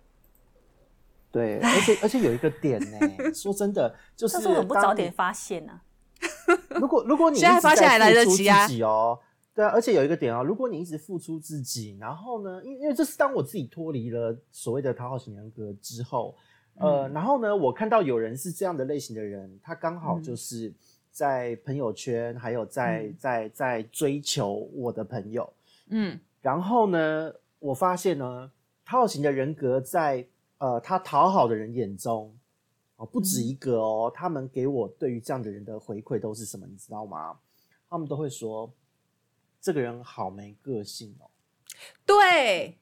[1.32, 2.98] 对， 而且而且有一个点呢，
[3.34, 5.80] 说真的，就是但是我很不早点发现呢、
[6.80, 8.66] 如果如果你现在一直在发现还来得付出及啊。
[8.66, 9.18] 自己哦，
[9.54, 16.34] 对啊，而且有一个点哦，如果你一直付出自己，然后呢，因为因为这是当我自己脱离了所谓的讨好型人格之后，
[16.76, 20.22] 呃，嗯然后呢，我看到有人是这样的类型的人，他刚好嗯。
[20.22, 20.72] 就是
[21.10, 23.16] 在朋友圈，还有在、嗯。
[23.18, 25.52] 在在追求我的朋友，
[25.88, 26.18] 嗯。
[26.40, 28.50] 然后呢，我发现呢，
[28.86, 30.24] 讨好型的人格在
[30.58, 32.32] 呃他讨好的人眼中，
[32.98, 37.38] 哦不止一个哦，他们给我对于这样的人的回馈都是什么，你知道吗？
[37.88, 38.70] 他们都会说
[39.60, 41.30] 这个人好没个性哦。
[42.04, 42.76] 对。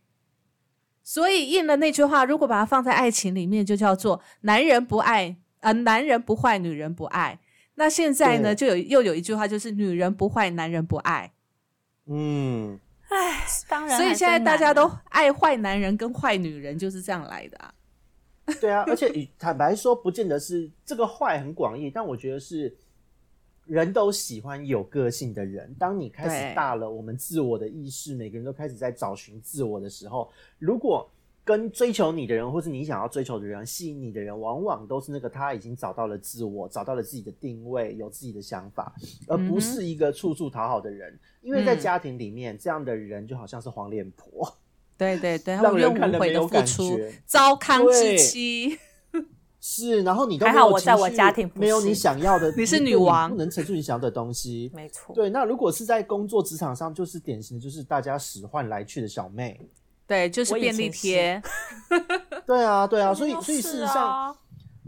[1.03, 7.39] 所以应了那句话，如果把它放在爱情里面，就叫做“男人不爱，呃，男人不坏，女人不爱”。
[7.79, 11.33] 那现在呢，就有又有一句话，就是“女人不坏，男人不爱
[12.07, 12.81] 嗯，
[13.69, 13.87] 当”。
[13.87, 17.73] 然，所以现在大家都爱坏男人跟坏女人，就是这样来的啊。
[18.61, 22.75] 对啊，而且以坦白说，不见得是这个坏很广义，但我觉得是
[23.65, 25.75] 人都喜欢有个性的人。
[25.79, 31.11] 当你开始大了，我们自我的意识，每个人都开始在找寻自我的时候，如果
[31.45, 38.93] 跟追求你的人，或是你想要追求的人、吸引你的人，往往都是那个他已经找到了自我，找到了自己的定位，有自己的想法，
[39.27, 41.19] 而不是一个处处讨好的人。
[41.43, 44.57] 因为在嗯家庭里面，这样的人就好像是黄脸婆。
[44.97, 48.79] 对对对，让人看了无悔的没有感付出觉，糟糠之妻。
[49.61, 54.71] 是，然后你都还好我在我家庭没有你想要的，你是女王不能陈述你想要的东西。
[54.75, 59.61] 没错，对，那如果是在工作职场上，就是典型的，就是大家使唤来去的小妹。
[60.07, 61.43] 对，就是便利贴。
[62.47, 64.37] 对啊，对啊，所以所以事是实上，啊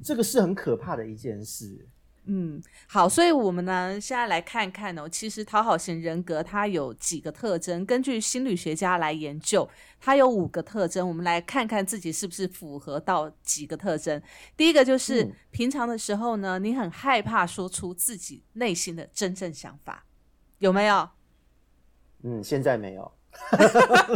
[0.04, 1.84] 这个是很可怕的一件事。
[2.30, 9.66] 嗯，好，所以我们呢，现在来看看哦，其实讨好型人格它有几个特征，根据心理学家来研究，
[9.98, 14.20] 它有五个特征，我们来看看自己是不是符合到几个特征。
[14.58, 20.04] 第一个就是、嗯平常的时候呢，你很害怕说出自己内心的真正想法，
[20.58, 21.08] 有没有？
[22.22, 23.10] 嗯，现在没有。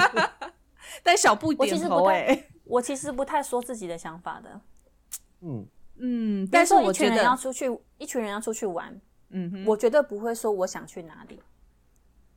[1.03, 4.61] 但小布我点头其实不太哎、我其实不太说自己的想法的。
[5.41, 5.67] 嗯，
[6.05, 11.41] 嗯，但是如说一群人我觉得，要出去，一群人要出去玩，嗯哼，我绝对不会说我想去哪里，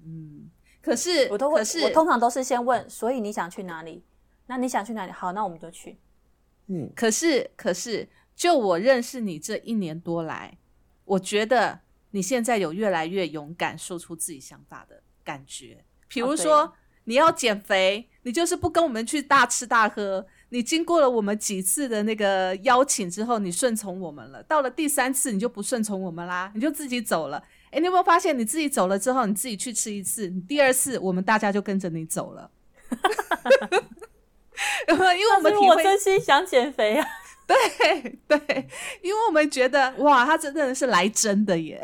[0.06, 0.52] 嗯
[0.82, 4.06] 可是我都会可，是我通常都是先问，所以你想去哪里？
[4.46, 5.12] 那你想去哪里？
[5.12, 5.98] 好，那我们就去。
[6.68, 10.60] 嗯，可是，可是，就我认识你这一年多来，
[11.04, 11.80] 我觉得
[12.12, 15.84] 你现在有越来越勇敢说出自己想法的感觉。
[16.08, 16.72] 比如说，
[17.06, 27.44] 你要减肥，你就是不跟我们去大吃大喝，你经过了我们几次的那个邀请之后，你顺从我们了，到了第三次你就不顺从我们啦，你就自己走了。
[27.72, 32.50] 哎，你有没有发现你自己走了之后，你自己去吃一次，你第二次我们大家就跟着你走了。
[34.88, 37.06] 因为我们我真心想减肥啊，
[37.46, 37.58] 对
[38.28, 38.70] 对，
[39.02, 41.82] 因为我们觉得哇，他真的是来真的耶。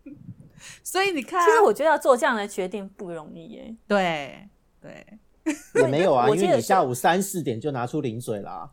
[0.82, 3.74] 所以你看，其实我觉得要做这样的决定不容易耶。
[3.86, 4.48] 对
[4.80, 5.04] 对，
[5.76, 8.70] 也没有啊，因为你下午三四点就拿出零水啦。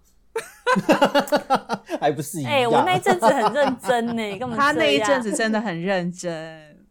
[1.99, 2.51] 还不是一样？
[2.51, 6.85] 哎，我那一阵子很认真呢，根本他那一阵子真的很认真。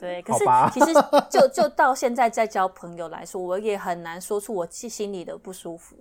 [0.00, 0.92] 对， 可是其实
[1.30, 5.96] 就就到现在在交朋友来说，我也很难说出我心里的不舒服。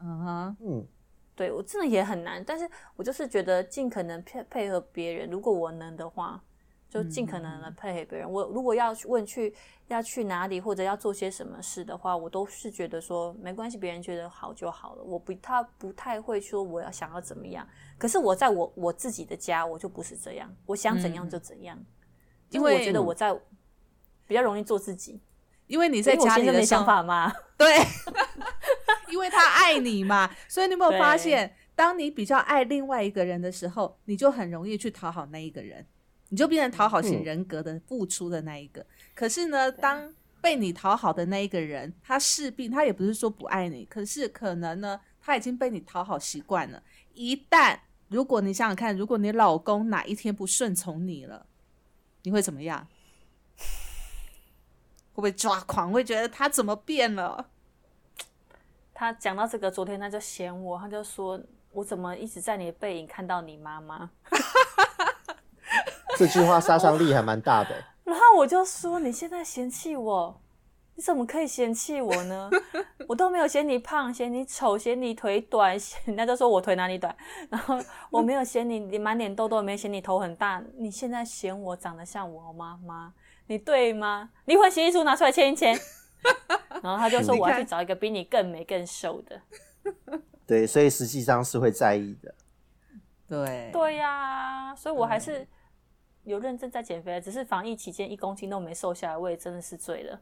[0.00, 0.86] 嗯哼，嗯，
[1.34, 6.42] 对我真的也很难，但是我就是觉得尽可能配配合别人，如果我能的话。
[6.88, 8.30] 就尽可能的配合别人。
[8.30, 9.54] 我如果要问去
[9.88, 15.02] 要去哪里或者要做些什么事的话，我都是觉得说没关系，别人觉得好就好了。
[15.02, 17.66] 我不他不太会说我要想要怎么样。
[17.98, 21.78] 可是我在我我自己的家，我就不是这样，我想怎样就怎样。
[22.50, 23.32] 因为我觉得我在
[24.26, 25.20] 比较容易做自己。
[25.66, 27.30] 因为你在家里的想法嘛？
[27.58, 27.76] 对，
[29.10, 30.30] 因为他爱你嘛。
[30.48, 35.86] 所以你有没有发现，当你比较爱另外一个人的时候，你就很容易去讨好那一个人。
[36.28, 46.82] 你就变成讨好型人格的付出的那一个，可是呢，当被你讨好的那一个人，他势必他也不是说不爱你，可是可能呢，他已经被你讨好习惯了。
[47.14, 51.46] 一旦如果你想想看，如果你老公哪一天不顺从你了，
[52.22, 52.86] 你会怎么样？
[55.12, 55.90] 会不会抓狂？
[55.90, 57.48] 会觉得他怎么变了？
[58.94, 61.40] 他讲到这个，昨天他就嫌我，他就说
[61.72, 64.10] 我怎么一直在你的背影看到你妈妈。
[66.18, 67.70] 这句话杀伤力还蛮大的。
[68.02, 70.40] 然后我就说：“你现在嫌弃我，
[70.96, 72.50] 你怎么可以嫌弃我呢？
[73.06, 77.14] 我都没有嫌你胖，嫌你丑，嫌你腿短，人家就说我腿哪里短。
[77.48, 77.78] 然后
[78.10, 80.60] 我没有嫌你，你满脸痘痘，没嫌你头很大。
[80.76, 83.12] 你现在嫌我长得像我妈妈，
[83.46, 84.30] 你对吗？
[84.46, 85.78] 离婚协议书拿出来签一签。
[86.82, 89.40] 然后他就说我要去找一个比你更美更瘦的。
[90.46, 92.34] 对，所以实际上是会在意的。
[93.28, 95.46] 对，对呀，所以我还是。
[96.28, 100.20] 有认真在减肥，只是防疫期间一公斤都没瘦下来，我也真的是醉了。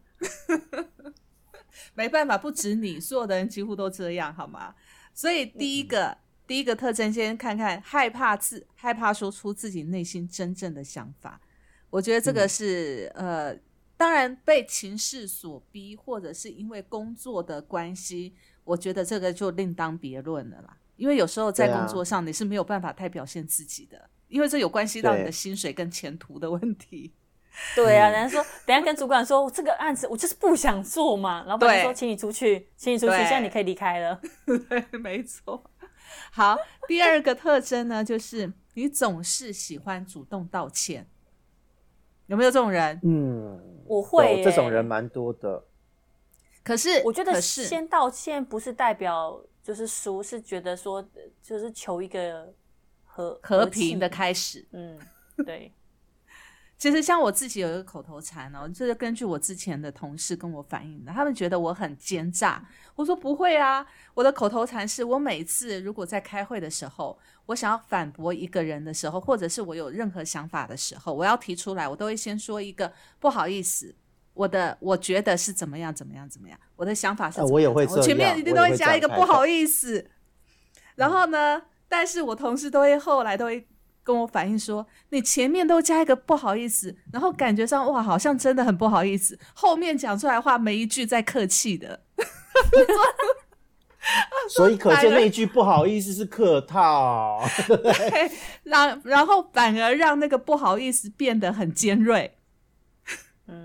[1.95, 4.75] 没办法，不止你，所有的人几乎都这样，好吗？
[5.13, 6.17] 所以第一个
[6.47, 11.41] 第一个特征，先看看害怕自害怕说出自己内心真正的想法。
[11.91, 13.55] 我觉得这个是呃，
[13.97, 20.77] 当然被情势所逼，或者是因为工作的关系，我觉得这个就另当别论了啦。
[20.97, 24.09] 因为有时候在工作上你是没有办法太表现自己的。
[24.29, 27.13] 因为这有关系到你的薪水跟前途的问题。
[27.75, 34.21] 对啊，人家说等下跟主管说这个案子我就是不想做嘛，老板说请你出去，请你出去，现在你可以离开了。
[34.69, 35.65] 对，没错。
[36.31, 41.09] 好，第二个特征呢，就是你总是喜欢主动道歉。
[42.27, 43.01] 有没有这种人？
[43.05, 44.43] 嗯，我会。
[44.45, 45.65] 这种人蛮多的。
[46.63, 51.03] 可是我觉得先道歉不是代表就是输，是觉得说
[51.41, 52.53] 就是求一个。
[53.17, 54.99] 和和平的开始，嗯，
[55.47, 55.73] 对。
[56.77, 62.63] 其实像我自己有一个口头禅哦，这是根据我之前的同事跟我反映的，他们觉得我很奸诈。
[62.95, 73.95] 我说不会啊，我的口头禅是我每次如果在开会的时候，我想要反驳一个人的时候，或者是我有任何想法的时候，我要提出来，我都会先说一个不好意思，
[74.35, 80.11] 我的我觉得是怎么样怎么样怎么样，我的想法是，我也会，我前面一定都会加一个不好意思，
[80.97, 81.63] 然后呢？
[81.89, 83.67] 但是我同事都会后来都会
[84.03, 92.01] 跟我反映说，你前面都加一个不好意思，然后感觉上哇，好像真的很不好意思，后面讲出来话没一句在客气的，
[94.49, 98.31] 所以可见那一句不好意思是客套，对，
[98.63, 102.37] 然然后反而让那个不好意思变得很尖锐，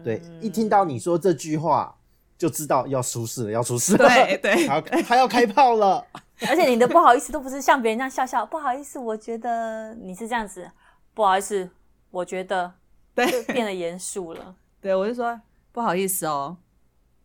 [0.03, 1.99] 对，一听到你说这句话
[2.37, 6.05] 就知道要出事了，要出事了，对对，他他要开炮了。
[6.49, 10.69] 而且你的不好意思都不是像别人这样笑笑，不好意思，我觉得你是这样子，
[11.13, 11.69] 不好意思，
[12.09, 12.73] 我觉得
[13.13, 14.55] 对变得严肃了。
[14.79, 15.39] 对，我就说
[15.71, 16.57] 不好意思哦，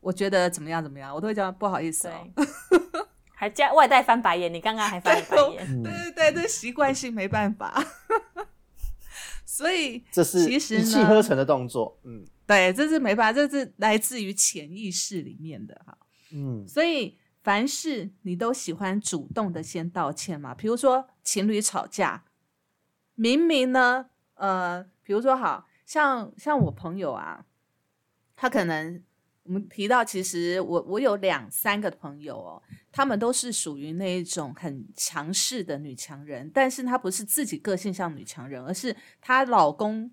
[0.01, 2.29] 我觉得怎么样怎么样，我都会叫不好意思哦，
[3.35, 7.83] 还加外带翻白眼，你刚刚还翻白眼， 对对对，这习惯性没办法，
[9.47, 15.97] 所以这是其实一气呵成的动作，嗯，对，这是没办法，这是来自于潜意识里面的哈，
[16.33, 17.17] 嗯，所以。
[17.47, 20.53] 凡事你都喜欢主动的先道歉嘛？
[20.53, 22.25] 比如说情侣吵架，
[23.15, 27.47] 明明呢，呃，比如说好像像我朋友啊，
[28.35, 29.01] 他可能
[29.45, 40.11] 我们提到，其实我我有两三个朋友哦，她们都是属于那一种很强势的女强人，但是她不是自己个性像女强人，而是她老公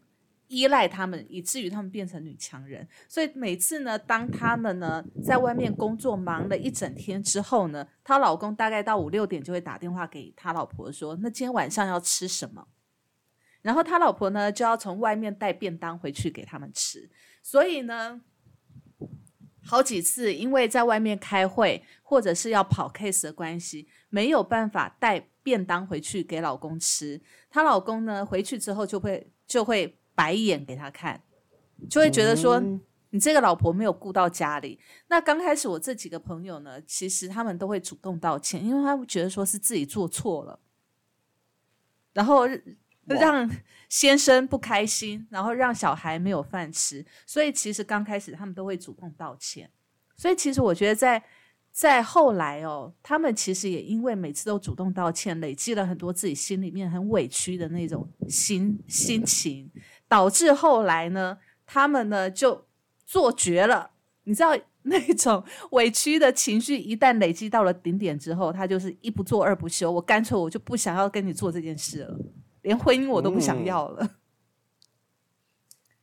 [0.54, 2.88] 依赖他们，以至于他们变成女强人。
[3.08, 12.68] 所以每次呢，当他们呢在外面工作忙了一整天之后呢，她老公大概到五六点就会打电话给他老婆说：“那今天晚上要吃什么？”
[13.64, 17.10] 然后他老婆呢就要从外面带便当回去给他们吃。
[17.42, 18.22] 所以呢。
[19.66, 27.22] 好几次，因为在外面开会或者是要跑 case 的关系，没有办法带便当回去给老公吃。
[27.50, 31.22] 她老公呢，回去之后就会就会白眼给他看，
[31.90, 32.62] 就会觉得说
[33.10, 34.80] 你这个老婆没有顾到家里。
[35.08, 40.60] 那刚开始我这几个朋友呢，其实他们都会主动道歉，因为他们觉得说是自己做错了，
[42.14, 42.48] 然后。
[43.06, 43.52] 让
[43.90, 49.70] 先生不开心，然后让小孩没有饭吃，所以其实刚开始他们都会主动道歉。
[50.16, 51.22] 所以其实我觉得在
[51.70, 59.70] 在后来哦，他们其实也因为每次都主动道歉，累积了很多自己心里面很委屈的那种心心情，
[60.14, 62.68] 导致后来呢，他们呢就
[63.04, 63.90] 做绝了。
[64.26, 72.16] 你知道那种 委屈的情绪一旦累积到了顶点之后，他就是一不做二不休，我干脆我就不想要跟你做这件事了。
[72.62, 74.08] 连婚姻我都不想要了，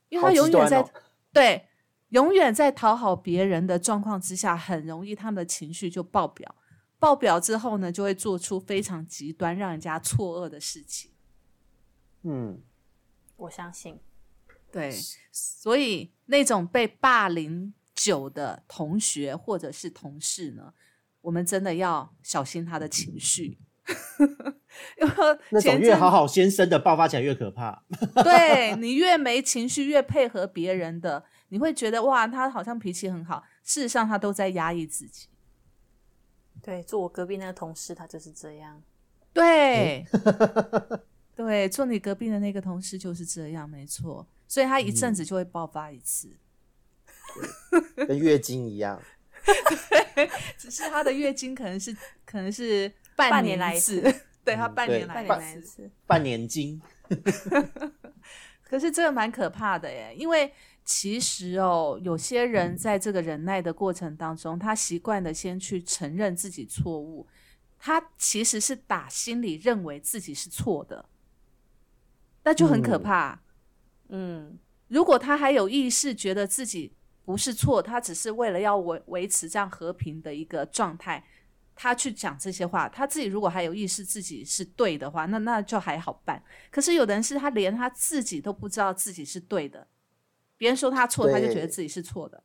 [0.09, 0.85] 因为他永远在
[1.33, 1.69] 对
[2.09, 6.53] 永远在讨好别人的状况之下，很容易他们的情绪就爆表。
[6.99, 11.13] 爆表之后呢，就会做出非常极端、让人家错愕的事情。
[12.25, 12.61] 嗯，
[13.41, 13.99] 我相信。
[14.73, 14.93] 对，
[15.33, 20.73] 所以那种被霸凌久的同学或者是同事呢，
[21.23, 23.59] 我们真的要小心他的情绪。
[25.51, 27.85] 那种越好好先生的爆发起来越可怕。
[28.23, 35.27] 对你越没情绪，越配合别人的，你会觉得哇，他好像脾气很好，事实上他都在压抑自己。
[36.63, 38.81] 对，坐我隔壁那个同事，他就是这样。
[39.33, 40.05] 对，
[41.35, 44.27] 对，坐你隔壁的那个同事就是这样，没错。
[44.47, 46.29] 所以他一阵子就会爆发一次，
[48.07, 49.01] 跟月经一样。
[49.45, 52.93] 对，只是他的月经可能是，可能是。
[53.29, 54.01] 半年来一次，
[54.43, 56.81] 对他半年来一次，半年经。
[58.65, 60.51] 可是这个蛮可怕的耶，因为
[60.87, 67.29] 其实哦，有些人在这个忍耐的过程当中，他习惯的先去承认自己错误，
[67.79, 71.05] 他其实是打心里认为自己是错的，
[72.51, 73.41] 那就很可怕。
[74.09, 76.93] 嗯，如果他还有意识觉得自己
[77.25, 81.25] 不是错，他只是为了要维维持这样和平的一个状态。
[81.77, 86.43] 他去讲这些话，他自己如果还有意识自己是对的话，那那就还好办。
[86.73, 89.87] 可是有的人是他连他自己都不知道自己是对的，
[90.57, 92.43] 别人说他错，他就觉得自己是错的。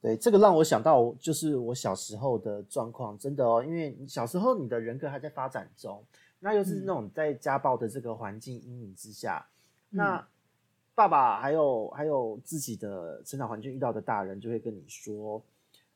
[0.00, 6.02] 对，这个让我想到就是我小时候的状况，真的哦，因为小时候你的人格还在发展中，
[6.40, 9.46] 那又是那种在家暴的这个环境阴影之下，
[9.90, 10.26] 那
[10.94, 15.42] 爸爸还有还有自己的成长环境遇到的大人就会跟你说，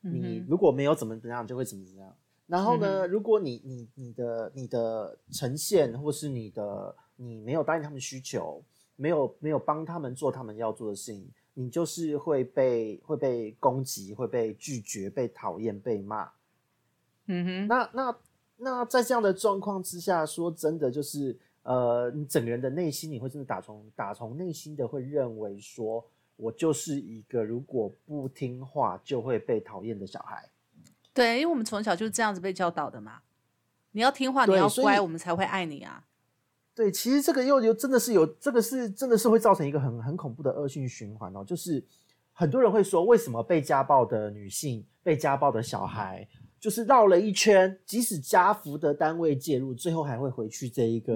[0.01, 2.15] 你如果没有怎么怎么样，就会怎么怎么样。
[2.45, 3.07] 然后呢？
[3.07, 8.61] 如果你你你的你的呈现，或是你的你没有答应他们需求，
[8.97, 16.29] 没有没有帮他们做他们要做的事情，你就是会被会被攻击，会被拒绝，被讨厌，被骂。
[17.27, 17.67] 嗯哼。
[17.67, 18.17] 那那
[18.57, 30.49] 那在这样的状况之下，说真的，就是呃，你整个人的内心，你会真的打从打从内心的会认为说，我就是一个如果不听话就会被讨厌的小孩。
[31.13, 33.21] 对，因为我们从小就是这样子被教导的嘛，
[33.91, 36.05] 你要听话，你要乖，我们才会爱你啊。
[36.75, 41.43] 对，其实这个又有真的是有这个是真的是会造成一个很很恐怖的恶性循环哦。
[41.45, 41.83] 就是
[42.31, 46.27] 很多人会说，为什么被家暴的女性、被家暴的小孩，
[46.63, 51.13] 就是绕了一圈，即使家福的单位介入，最后还会回去这一个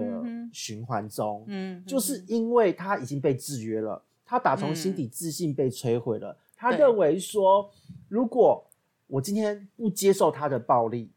[0.51, 1.45] 循环中？
[1.47, 7.71] 嗯，就是因为他已经被制约了，他打从心底自信被摧毁了，他认为说
[8.09, 8.61] 如果。
[9.09, 11.09] 我今天不接受他的暴力，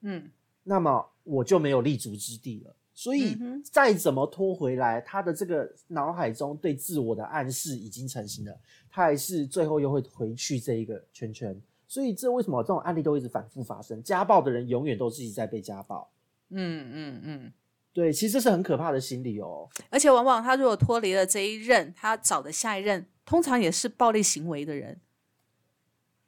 [0.00, 0.28] 嗯，
[0.64, 2.74] 那么我就没有立足之地了。
[2.92, 8.60] 所以再怎么拖回来，他的这个脑海中对自我的暗示已经成型了，
[8.90, 11.56] 他还是最后又会回去这一个圈圈。
[11.88, 14.02] 所以这为什么这种案例都一直反复发生？
[14.02, 16.10] 家暴的人永远都自己在被家暴。
[16.50, 17.52] 嗯嗯嗯，
[17.92, 19.68] 对，其实这是很可怕的心理哦。
[19.90, 25.00] 而且往往他如果脱离了这一任，他找的下一任通常也是暴力行为的人。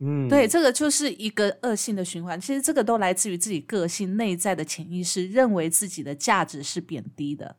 [0.01, 2.41] 嗯，对，这个就是一个恶性的循环。
[2.41, 7.57] 其实这个都来自于自己个性内在的潜意识，认为自己的价值是贬低的。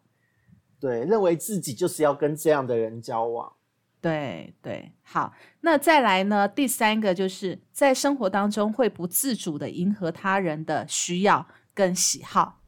[0.80, 3.54] 对，认为自己就是要跟这样的人交往。
[4.02, 6.47] 对对，好，那再来呢？
[6.47, 12.62] 第三个就是在生活当中会不自主的迎合他人的需要跟喜好。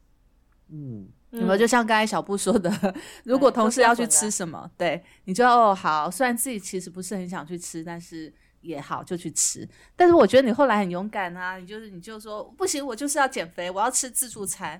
[0.68, 1.58] 嗯，有没有？
[1.58, 2.70] 就像刚才小布说的，
[3.24, 9.68] 如果同事要去吃什么，对，你就哦好，虽然自己其实不是很想去吃，但是也好就去吃。
[9.96, 14.72] 但是我觉得你后来很勇敢啊，你就是你就说不行，我就是要减肥，我要吃自助餐，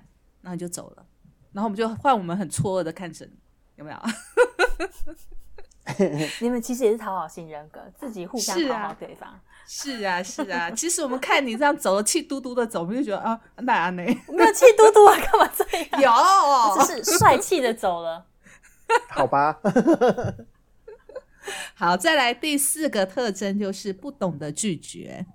[0.42, 1.06] 然后你就走了，
[1.52, 3.32] 然后我们就换我们很错愕的看着你，
[3.76, 3.98] 有没有？
[6.40, 9.38] 你们其实也是讨好型人格，自己互相讨好对方。
[9.66, 10.70] 是啊，是啊。
[10.70, 14.02] 其实我们看你这样走了，气嘟嘟的走，我们就觉得啊，那安呢？
[14.28, 15.64] 没有气嘟嘟啊，干嘛这
[16.00, 16.02] 样？
[16.02, 18.26] 有，只是帅气的走了。
[19.08, 19.58] 好吧。
[21.74, 25.26] 好，再来第四个特征就是不懂得拒绝。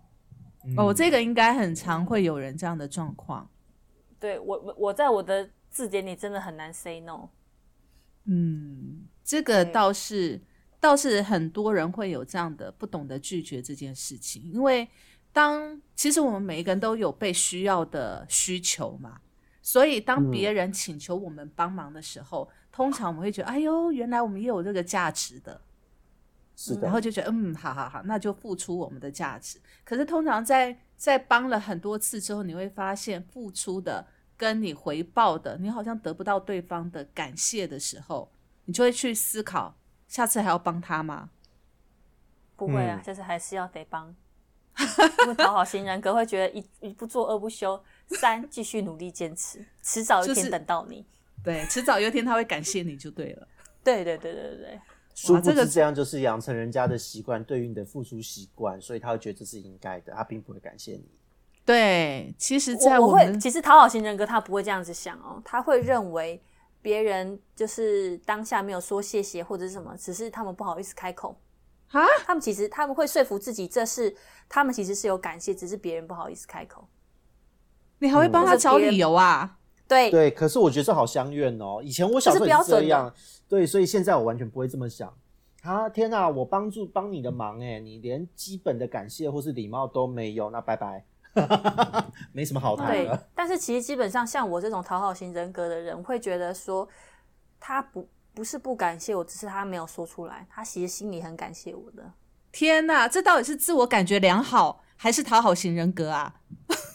[0.78, 3.50] 哦，这个应该很常会有人这样的状况。
[4.20, 7.30] 对我，我在我的字典里真的很难 say no。
[8.26, 9.07] 嗯。
[9.28, 10.42] 这个倒是
[10.80, 14.88] 倒是很多人会有这样的不懂得拒绝这件事情，因为
[15.34, 19.20] 当其实我们每一个人都有被需要的需求嘛，
[19.62, 25.60] 所以当别人请求我们帮忙的时候，通常我们会觉得，哎呦，原来我们也有这个价值的，
[26.56, 29.60] 是的，然后就觉得，嗯，好好好，那就付出我们的价值。
[29.84, 34.08] 可是通常在在帮了很多次之后，你会发现付出的
[34.38, 38.32] 跟你回报的，你好像得不到对方的感谢的时候。
[38.68, 39.76] 你就会去思考，
[40.08, 41.32] 下次还要帮他吗？
[42.56, 44.14] 不会啊，就是还是要得帮。
[45.24, 51.06] 因为讨好型人格会觉得一一不做二不休，三继续努力坚持， 迟早一天等到你。
[51.44, 53.48] 对，迟早有一天他会感谢你就对了。
[53.84, 54.80] 对对对对对。
[55.16, 61.10] 殊不知这样就是养成人家的习惯，对于你的付出习惯，所以他会觉得这是应该的，他并不会感谢你。
[61.66, 66.42] 对，其实，在我会，其实讨好型人格他不会这样子想哦，他会认为。
[66.82, 71.40] 别人就是当下没有说谢谢或者是什么，只是他们不好意思开口
[71.92, 72.06] 啊。
[72.26, 74.16] 他们其实他们会说服自己，这是
[74.48, 76.88] 他们其实是有感谢，只是别人不好意思开口。
[78.00, 79.58] 你还会帮他找理由啊？
[79.88, 81.80] 对对，可是我觉得这好相怨哦。
[81.82, 83.14] 以前我小时候也是这样，
[83.48, 85.12] 对，所以现在我完全不会这么想。
[85.64, 91.06] 啊，天哪，我帮助帮你的忙，哎，你连基本的感谢或是礼貌都没有，那拜拜。
[92.34, 93.30] 没什么好谈的。
[93.36, 96.88] 但是其实基本上像我这种讨好型人格的人，会觉得说
[97.60, 102.12] 他不不是不感谢我，只是他没有说出来，他其实心里很感谢我的。
[102.52, 106.34] 天哪，这到底是自我感觉良好，还是讨好型人格啊？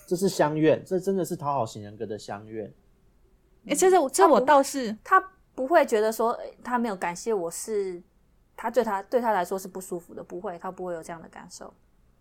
[0.07, 2.72] 这是相怨，这真的是讨好型人格的相怨。
[3.66, 5.20] 哎，这这这我倒是他
[5.55, 8.03] 不会觉得说他没有感谢我是
[8.57, 11.72] 他对他对他来说是不舒服的，不会，他不会有这样的感受。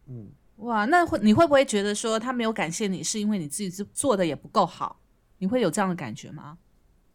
[0.07, 0.31] 嗯。
[0.57, 4.99] 哇，那会你会不会觉得说他没有感谢你，是因为你自己做做的也不够好？
[5.39, 6.57] 你会有这样的感觉吗？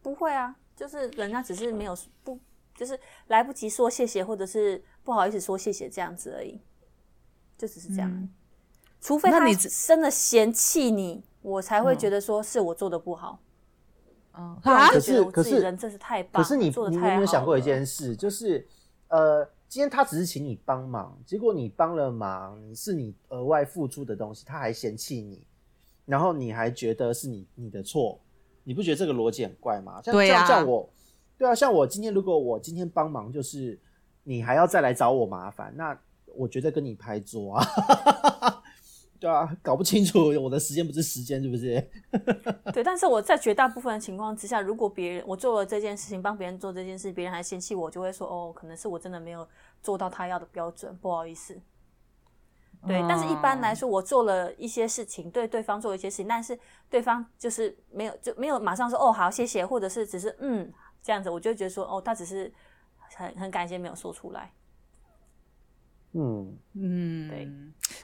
[0.03, 2.41] 不会啊，就是人家只是没有不，
[2.75, 6.61] 就是来不及说谢谢，或者是不好意思说谢谢这样子而已，
[7.57, 8.29] 就只是这样。
[9.01, 9.39] 除非他
[9.87, 13.39] 真的嫌弃你，我才会觉得说是我做的不好。
[14.33, 18.67] 哦，可是可是人真是太棒，可是你你有没有想过一件事，就是
[19.09, 19.49] 呃。
[19.69, 25.45] 今天他只是请你帮忙，结果你帮了忙，是你额外付出的东西，他还嫌弃你，
[26.05, 28.19] 然后你还觉得是你你的错，
[28.65, 30.01] 你不觉得这个逻辑很怪吗？
[30.03, 30.89] 像像像我，
[31.37, 33.79] 对啊，像我今天如果我今天帮忙，就是
[34.23, 35.99] 你还要再来找我麻烦，那
[36.35, 37.67] 我觉得跟你拍桌啊。
[39.19, 41.81] 对啊，搞不清楚我的时间不是时间，是不是？
[42.73, 49.47] 对，但是我在绝大部分的情况之下，如果别人我做了这件事情，帮别人做这件事，别人还嫌弃我，就会说哦，可能是我真的没有
[49.83, 51.61] 做到他要的标准，不好意思。
[52.87, 56.57] 对，但是一般来说，我做了一些事情，对对方做一些事情，但是
[56.89, 62.53] 对方就是没有就没有马上说哦好谢谢，或者是只是嗯这样子，我就觉得说哦，他只是
[63.17, 64.53] 很很感谢没有说出来。
[66.13, 67.49] 嗯嗯，对，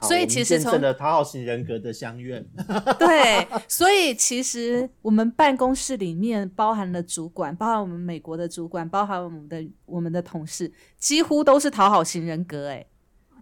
[0.03, 2.45] 所以其实从的讨好型人格的相怨，
[2.99, 12.85] 对，所以其实我们办公室里面包含了主管，包含我们美国的主管，包含我们的我们的同事，几乎都是讨好型人格，哎，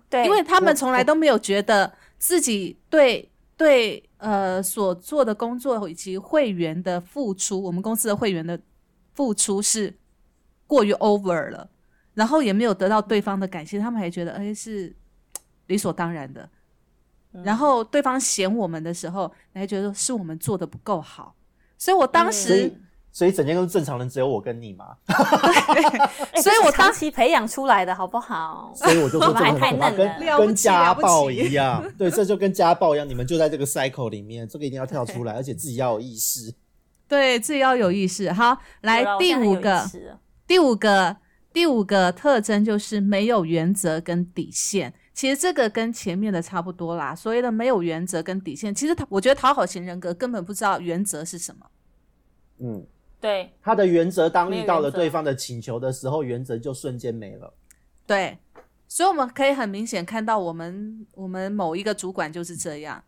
[0.10, 8.60] 对，因为他们从来都没有觉得自己对对呃所做的工作以及会员的付出，我们公司的会员的
[9.14, 9.94] 付出是
[10.68, 11.70] 过于 over 了。
[12.14, 14.94] 然后也没有得到对方的感谢，他们还觉得哎是
[15.72, 16.48] 理所当然的。
[17.44, 21.34] 然后对方嫌我们的时候，你还觉得是我们做的不够好。
[21.78, 22.70] 所以我当时，
[23.10, 24.98] 所以整间都是正常人，只有我跟你嘛。
[26.44, 28.74] 所以我当时培养出来的好不好？
[28.76, 31.82] 所以我就说， 还太嫩了，跟家暴一样。
[31.98, 36.54] 对，这就跟家暴一样，你们就在这个 cycle 里面，这个一定要跳出来，而且自己要有意识。
[37.08, 38.30] 对自己要有意识。
[38.34, 39.90] 好，来第五个，
[40.46, 41.16] 第五个。
[41.54, 44.94] 第五个特征就是没有原则跟底线。
[45.22, 47.14] 其实这个跟前面的差不多啦。
[47.14, 51.68] 所谓的没有原则跟底线，其实他我觉得讨好型人格根本不知道原则是什么。
[52.58, 52.84] 嗯，
[53.20, 57.54] 对，他的原则当遇到了对方的请求的时候，原则就瞬间没了。
[58.08, 58.40] 对，
[58.88, 63.04] 所以我们可以很明显看到，我们我们某一个主管就是这样，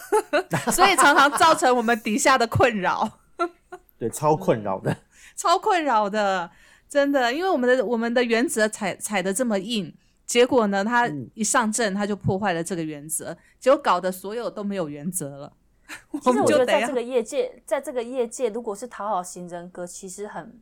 [0.72, 3.20] 所以常常造成我们底下的困扰。
[4.00, 4.96] 对，超困扰的。
[5.36, 6.50] 超困扰的，
[6.88, 9.94] 真的，因为我们的我们的原则踩踩的这么硬，
[10.30, 15.52] 结果呢，他嗯一上阵他就破坏了这个原则，结果搞得所有都没有原则了。
[16.22, 20.60] 其实我觉得在这个业界，在这个业界，如果是讨好型人格，其实很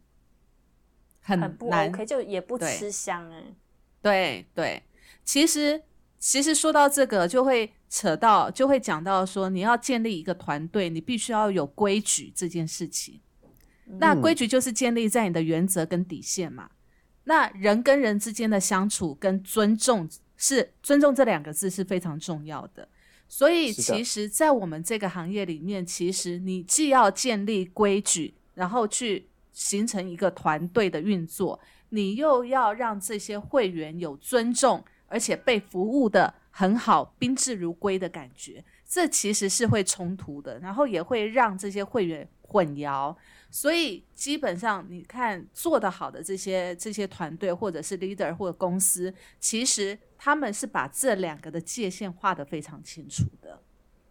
[1.20, 3.44] 很很不难 OK，就也不吃香哎、
[4.00, 4.82] 对对，
[5.22, 5.82] 其实
[6.18, 13.20] 其实说到这个，就会扯到，就会讲到说，你要建立一个团队，你必须要有规矩这件事情。
[13.84, 16.70] 那嗯规矩就是建立在你的原则跟底线嘛。
[17.28, 20.08] 那人跟人之间的相处跟尊重
[20.38, 22.88] 是尊重这两个字是非常重要的。
[23.28, 31.60] 所以其实，在我们这个行业里面，其实你既要建立规矩，然后去形成一个团队的运作，
[31.90, 38.64] 你又要让这些会员有尊重，而且被服务的很好，宾至如归的感觉。
[38.86, 43.14] 这其实是会冲突的，然后也会让这些会员混淆。
[43.50, 53.62] 所以基本上，你看做得好的这些这些团队，或者是 leader 或者公司，其实他们是把这两个的界限画得非常清楚的。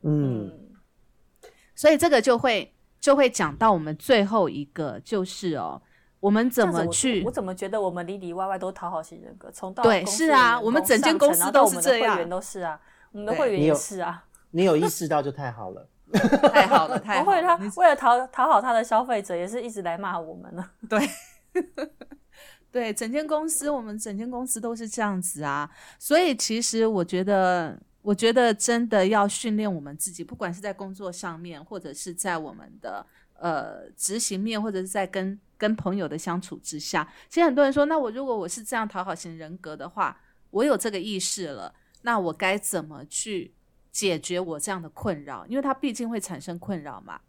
[0.01, 5.79] 嗯，嗯，所以这个就会就会讲到我们最后一个，就是哦，
[6.19, 9.51] 我们怎么去我怎么觉得我们里里外外都讨好型人格？
[9.51, 12.81] 从到对是啊我们整间公司都是这样们的会员都是啊，
[13.11, 14.25] 我们的会员也你有是啊。
[14.49, 15.88] 你有意识到就太好了。
[16.53, 20.70] 太好了，太不会，好了，他为了讨讨好他的消费者，也是一直来骂我们呢。
[20.89, 21.10] 对，
[22.72, 25.70] 对，整间公司，我们整间公司都是这样子啊。
[25.99, 33.05] 所以其实我觉得，我觉得真的要训练我们自己，不管是在工作上面，或者是在我们的
[33.39, 37.05] 呃执行面，或者是在跟跟朋友的相处之下。
[37.28, 40.18] 其实很多人说，那我如果我是这样讨好型人格的话，
[40.51, 43.53] 我有这个意识了，那我该怎么去
[43.91, 45.45] 解决我这样的困扰？
[45.47, 47.19] 因为它毕竟会产生困扰嘛。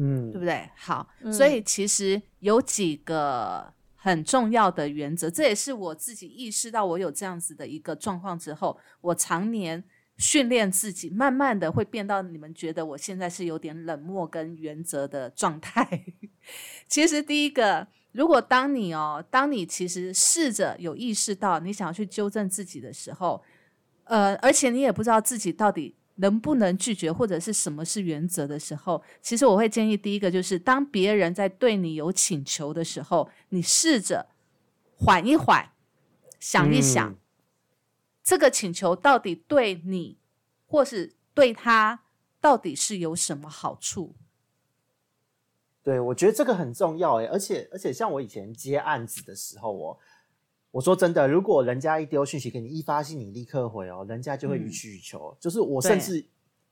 [0.00, 0.70] 嗯对不对？
[0.76, 9.82] 好，嗯所以其实有几个很重要的原则，这也是我自己意识到我有这样子的一个状况之后，我常年
[10.16, 16.04] 训练自己，慢慢的会变到你们觉得我现在是有点冷漠跟原则的状态。
[16.86, 23.42] 其实第一个，如果当你哦，当你其实试着有意识到你想要去纠正自己的时候，
[24.08, 34.26] 呃，而且你也不知道自己到底能不能拒绝，或者是什么是原则的时候，其实我会建议第一个就是，当别人在对你有请求的时候，你试着
[34.96, 35.70] 缓一缓，
[36.40, 37.16] 想一想，嗯
[38.24, 40.18] 这个请求到底对你
[40.66, 42.02] 或是对他
[42.40, 44.16] 到底是有什么好处？
[45.82, 49.98] 对，我觉得这个很重要哎，而且而且像我以前接案子的时候哦，
[50.70, 55.34] 我说真的，如果人家一丢讯息给你，一发信你立刻回哦，人家就会予嗯取予求。
[55.40, 56.24] 就是我甚至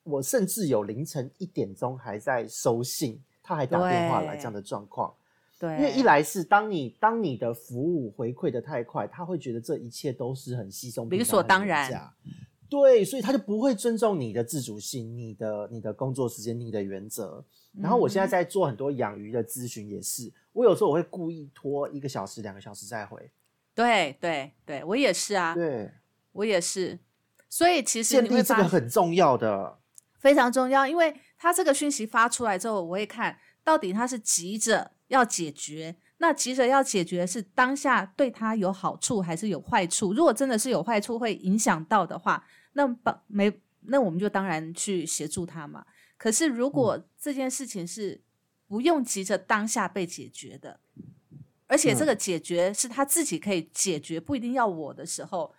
[0.02, 5.12] 我甚至有凌晨一点钟还在收信，他还打电话来对这样的状况。
[5.58, 11.90] 对，因为一来是当你当你的服务回馈的太快，他会觉得这一切都是很稀松平理所当然
[12.68, 17.42] 对，所以他就不会尊重你的自主性、你的你的工作时间、你的原则。
[17.72, 23.30] 然后我现在嗯在做很多养鱼的咨询，也是我有时候我会故意拖一个小时、两个小时再回。
[23.76, 25.92] 对对对，我也是啊，对，
[26.32, 26.98] 我也是。
[27.48, 29.78] 所以其实建立这个很重要的。
[30.18, 40.12] 非常重要，因为他这个讯息发出来之后，我会看到底他是急着要解决，那急着要解决是当下对他有好处还是有坏处？
[40.12, 43.52] 如果真的是有坏处会影响到的话，那帮没
[43.82, 45.84] 那我们就当然去协助他嘛。
[46.16, 48.20] 可是如果这件事情是
[48.66, 50.80] 不用急着当下被解决的，
[51.66, 55.54] 而且这个解决是他自己可以解决，不一定要我的时候，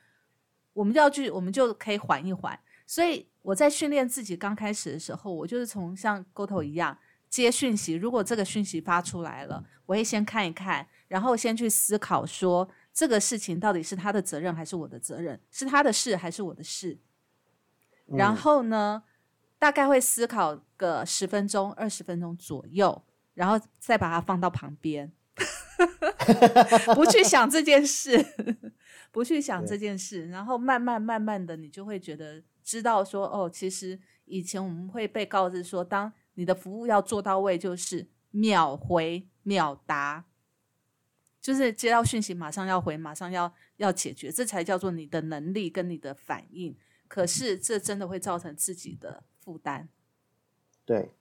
[0.74, 2.60] 我们就要去，我们就可以缓一缓。
[2.86, 6.97] 所以我在训练自己刚开始的时候，我就是从像 GoTo 一样
[7.30, 16.97] 接讯息，如果这个讯息发出来了，我会先看一看，然后先去思考说这个事情到底是他的责任还是我的责任，是他的事还是我的事。
[18.05, 19.03] 然嗯后呢，
[19.60, 23.03] 大概会思考个十分钟、二十分钟左右，
[23.34, 25.12] 然后再把它放到旁边，
[26.95, 28.17] 不去想这件事，
[29.11, 40.25] 不去想这件事，然后慢慢慢慢的，你就会觉得知道说，哦，其实以前我们会被告知说，当你的服务要做到位，就是秒回秒答。
[41.39, 46.75] 就是接到讯息马上要回，马上要要解决，这才叫做你的能力跟你的反应。
[47.07, 49.88] 可是这真的会造成自己的负担，
[50.84, 51.15] 对，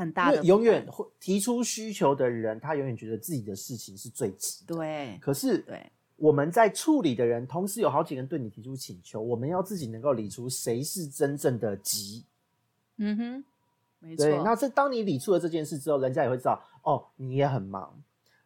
[0.00, 4.64] 很大的永远会提出需求的人，他永远觉得自己的事情是最急。
[4.66, 5.84] 对，可是对
[6.16, 12.24] 我们在处理的人，同时有好几个人对你提出请求，我们要自己能够理出谁是真正的急。
[12.96, 13.44] 嗯哼，
[13.98, 14.24] 没错。
[14.24, 18.02] 对，那这当你理出了这件事之后，人家也会知道，哦，你也很忙。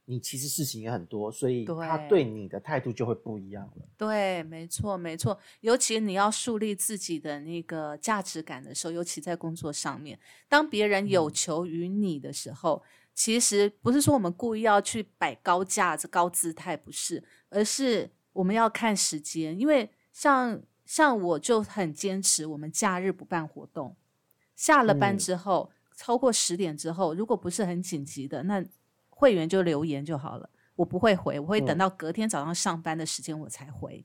[0.07, 3.89] 你其实事情也很多，所以他对你的态度就会不一样了。
[3.97, 5.39] 对，没错，没错。
[5.63, 12.83] 尤其你要树立自己的那个价值感的时候，尤其在工作上面，当别人有求于你的时候，
[13.15, 19.59] 其实不是说我们故意要去摆高架子、高姿态，不是，而是我们要看时间。
[19.59, 23.97] 因为像像我就很坚持，我们假日不办活动，
[24.55, 28.63] 下了班之后，超过十点之后，如果不是很紧急的，那。
[29.17, 34.05] 会员就留言就好了，我不会回，我会等到隔天早上上班的时间我才回。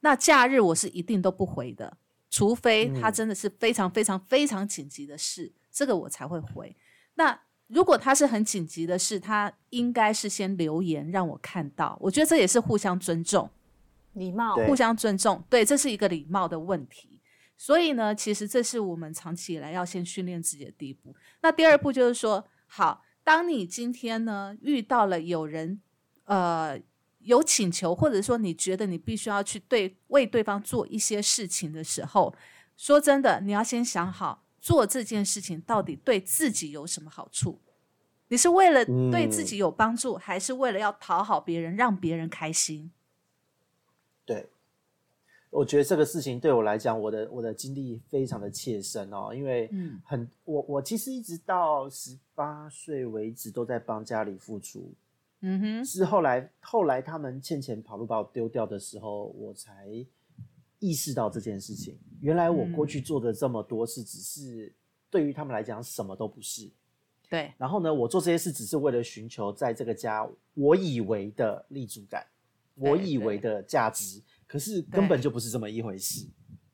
[0.00, 1.96] 那假日我是一定都不回的，
[2.28, 6.76] 除非他真的是非常非常非常紧急的事，这个我才会回。
[7.14, 11.98] 那如果他是很紧急的事，他应该是先留言让我看到。
[12.00, 13.50] 我觉得这也是互相尊重、
[14.12, 15.42] 礼貌、互相尊重。
[15.48, 17.20] 对，这是一个礼貌的问题。
[17.56, 21.16] 所以呢，其实这是我们长期以来要先训练自己的第一步。
[21.40, 23.02] 那第二步就是说，好。
[23.28, 25.82] 当你今天呢遇到了有人，
[26.24, 26.80] 呃，
[27.18, 32.34] 有请求，或者说你觉得你必须要去对为对方做一些事情的时候，
[32.74, 37.60] 说真的，你要先想好做这件事情到底对自己有什么好处？
[38.28, 42.90] 你是为了对自己有帮助，还是为了要讨好别人，让别人开心？
[45.50, 45.58] 对。
[45.58, 49.70] 我觉得这个事情对我来讲，我的我的经历非常的切身哦，因为
[50.04, 54.92] 很我我其实一直到十八岁为止都在帮家里付出，
[55.40, 59.88] 嗯哼，是后来后来他们欠钱跑路把我丢掉的时候，我才
[60.80, 61.98] 意识到这件事情。
[62.20, 64.70] 原来我过去做的这么多事，只是
[65.08, 66.70] 对于他们来讲什么都不是。
[67.30, 72.26] 对，然后呢，我做这些事只是为了寻求在这个家我以为的立足感，
[72.74, 74.20] 我以为的价值。
[74.48, 76.26] 可是根本就不是这么一回事，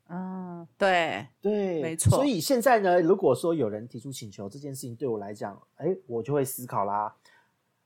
[0.07, 2.09] 嗯，对对，没错。
[2.09, 7.13] 所以现在呢，如果说有人提出请求，这件事情对我来讲，哎，我就会思考啦。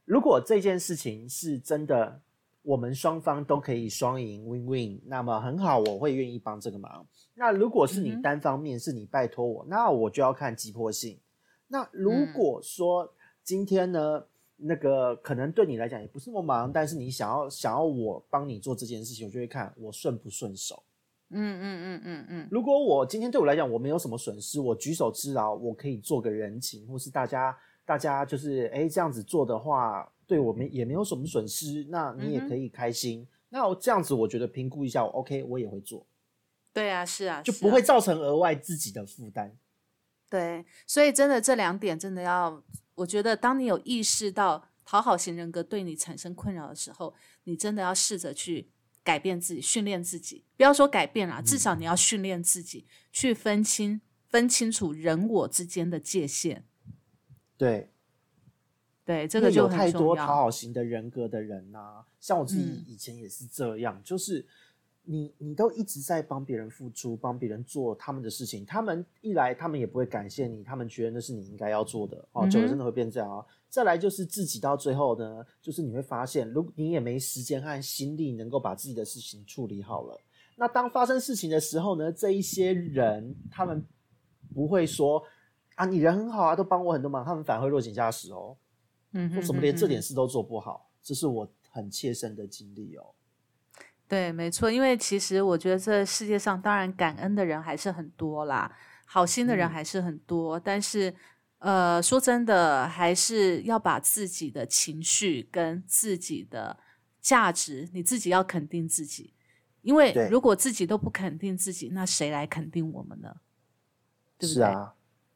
[0.06, 2.22] 如果这件事情是真的，
[2.62, 7.08] 我们双方都可以双赢，win win，那么很好，我会愿意帮这个忙。
[7.34, 11.20] 那如果是你单方面，是你拜托我，那我就要看急迫性。
[11.68, 13.12] 那如果说
[13.44, 14.26] 今天呢？
[14.62, 20.84] 那个可能对你来讲也不是那么忙，但是你想要想要我帮你做这件事情，我就会看我顺不顺手。
[21.30, 22.48] 嗯嗯嗯嗯嗯。
[22.52, 33.26] 如果我今天对我来讲我没有什么损失，我举手之劳，我可以做个人情，或是大家大家就是哎这样子做的话，对我们也没有什么损失，那你也可以开心。
[33.48, 36.06] 那这样子我觉得评估一下，OK，我也会做。
[36.74, 39.56] 对啊，是啊，就不会造成额外自己的负担。
[40.30, 42.62] 对，所以真的这两点真的要。
[43.00, 47.14] 我觉得，当你有意识到讨好型人格对你产生困扰的时候，
[47.46, 48.70] 你真的要试着去
[49.04, 50.44] 改变自己，训练自己。
[50.58, 56.66] 不要说改变啦，至少你要训练自己，去分清、分清楚人我之间的界限。
[57.58, 57.92] 对，
[59.06, 64.46] 对，这个就有太多讨好型的人格的人呐，像我自己以前也是这样，就是。
[65.12, 73.44] 你你都一直在帮别人付出，帮别人做他们的事情，他们一来他们也不会感谢你，他们觉得那是你应该要做的哦，久了真的会变这样啊。
[73.70, 80.16] 再来就是自己到最后呢，就是你会发现，如你也没时间和心力能够把自己的事情处理好了。
[80.56, 83.84] 那当发生事情的时候呢，这一些人他们
[84.54, 85.24] 不会说
[85.74, 88.56] 啊，你人很好啊，都帮我很多忙，他们反而会落井下石哦，
[89.14, 93.08] 嗯，说什么连这点事都做不好，这是我很切身的经历哦。
[94.10, 101.14] 对，没错，因为其实我觉得这世界上当然感恩的人还是很多啦，好心的人还是很多，但是
[101.60, 106.76] 呃，说真的，还是要把自己的情绪跟自己的
[107.22, 109.32] 价值，你自己要肯定自己，
[109.84, 113.36] 因为如果自己都不肯定自己，那谁来肯定我们呢？
[114.40, 114.66] 对不对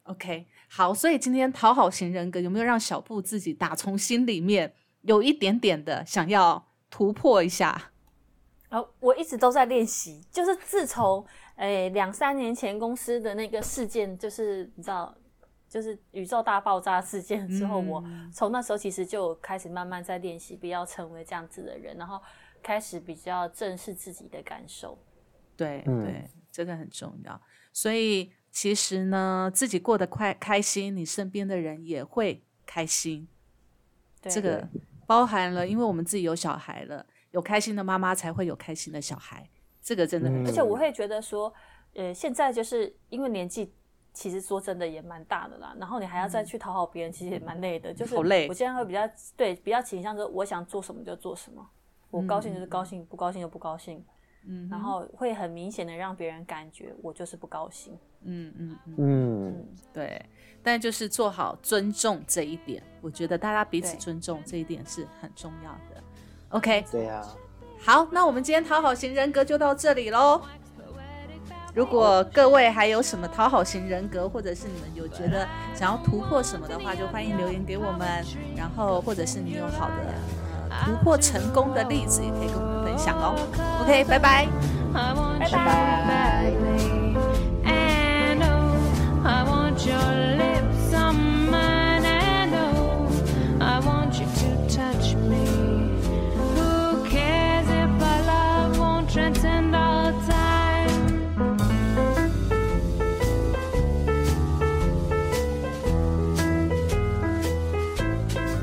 [0.03, 7.91] ？OK，好，所以今天讨好型人格有没有让小布自己打从心里面有一点点的想要突破一下？
[8.74, 11.24] 呃，我一直都在练习，就是自从
[11.57, 15.15] 诶两三年前公司的那个事件，就是你知道，
[15.69, 18.03] 就是宇宙大爆炸事件之后，我
[18.34, 22.19] 从那时候其实就开始慢慢在练习，不要成为这样子的人，然后
[22.63, 24.97] 开始比较正视自己的感受。
[25.55, 27.39] 对对，这个很重要。
[27.71, 33.28] 所以其实呢，自己过得快开心，你身边的人也会开心。
[34.24, 34.67] 这个
[35.05, 39.47] 包含了，因为我们自己有小孩了，有开心的妈妈才会有开心的小孩，
[39.79, 41.53] 这个真的很嗯而且我会觉得说，
[41.93, 43.71] 呃，现在就是因为年纪。
[44.15, 47.91] 其实说真的也蛮大的啦，然后你还要再去讨好别人，其实也蛮累的。
[47.91, 51.67] 就是好累我现在会比较对比较倾向说，我想做什么就做什么，
[52.11, 54.05] 我高兴就是高兴，不高兴就不高兴。
[54.45, 57.97] 嗯，然后会很明显的让别人感觉我就是不高兴。
[58.21, 60.23] 嗯嗯嗯，嗯，对，
[60.61, 66.03] 但就是做好尊重这一点，我觉得大家彼此尊重这一点是很重要的。
[66.54, 67.22] OK，对呀，
[67.84, 70.41] 好，那我们今天讨好型人格就到这里喽。
[71.74, 78.08] 如果各位还有什么讨好型人格，或者是你们有觉得想要突破什么的话，就欢迎留言给我们。
[78.56, 79.95] 然后，或者是你有好的
[80.70, 83.34] 呃突破成功的例子，也可以跟我们分享哦。
[83.82, 84.47] OK，拜拜，
[84.93, 86.54] 拜拜。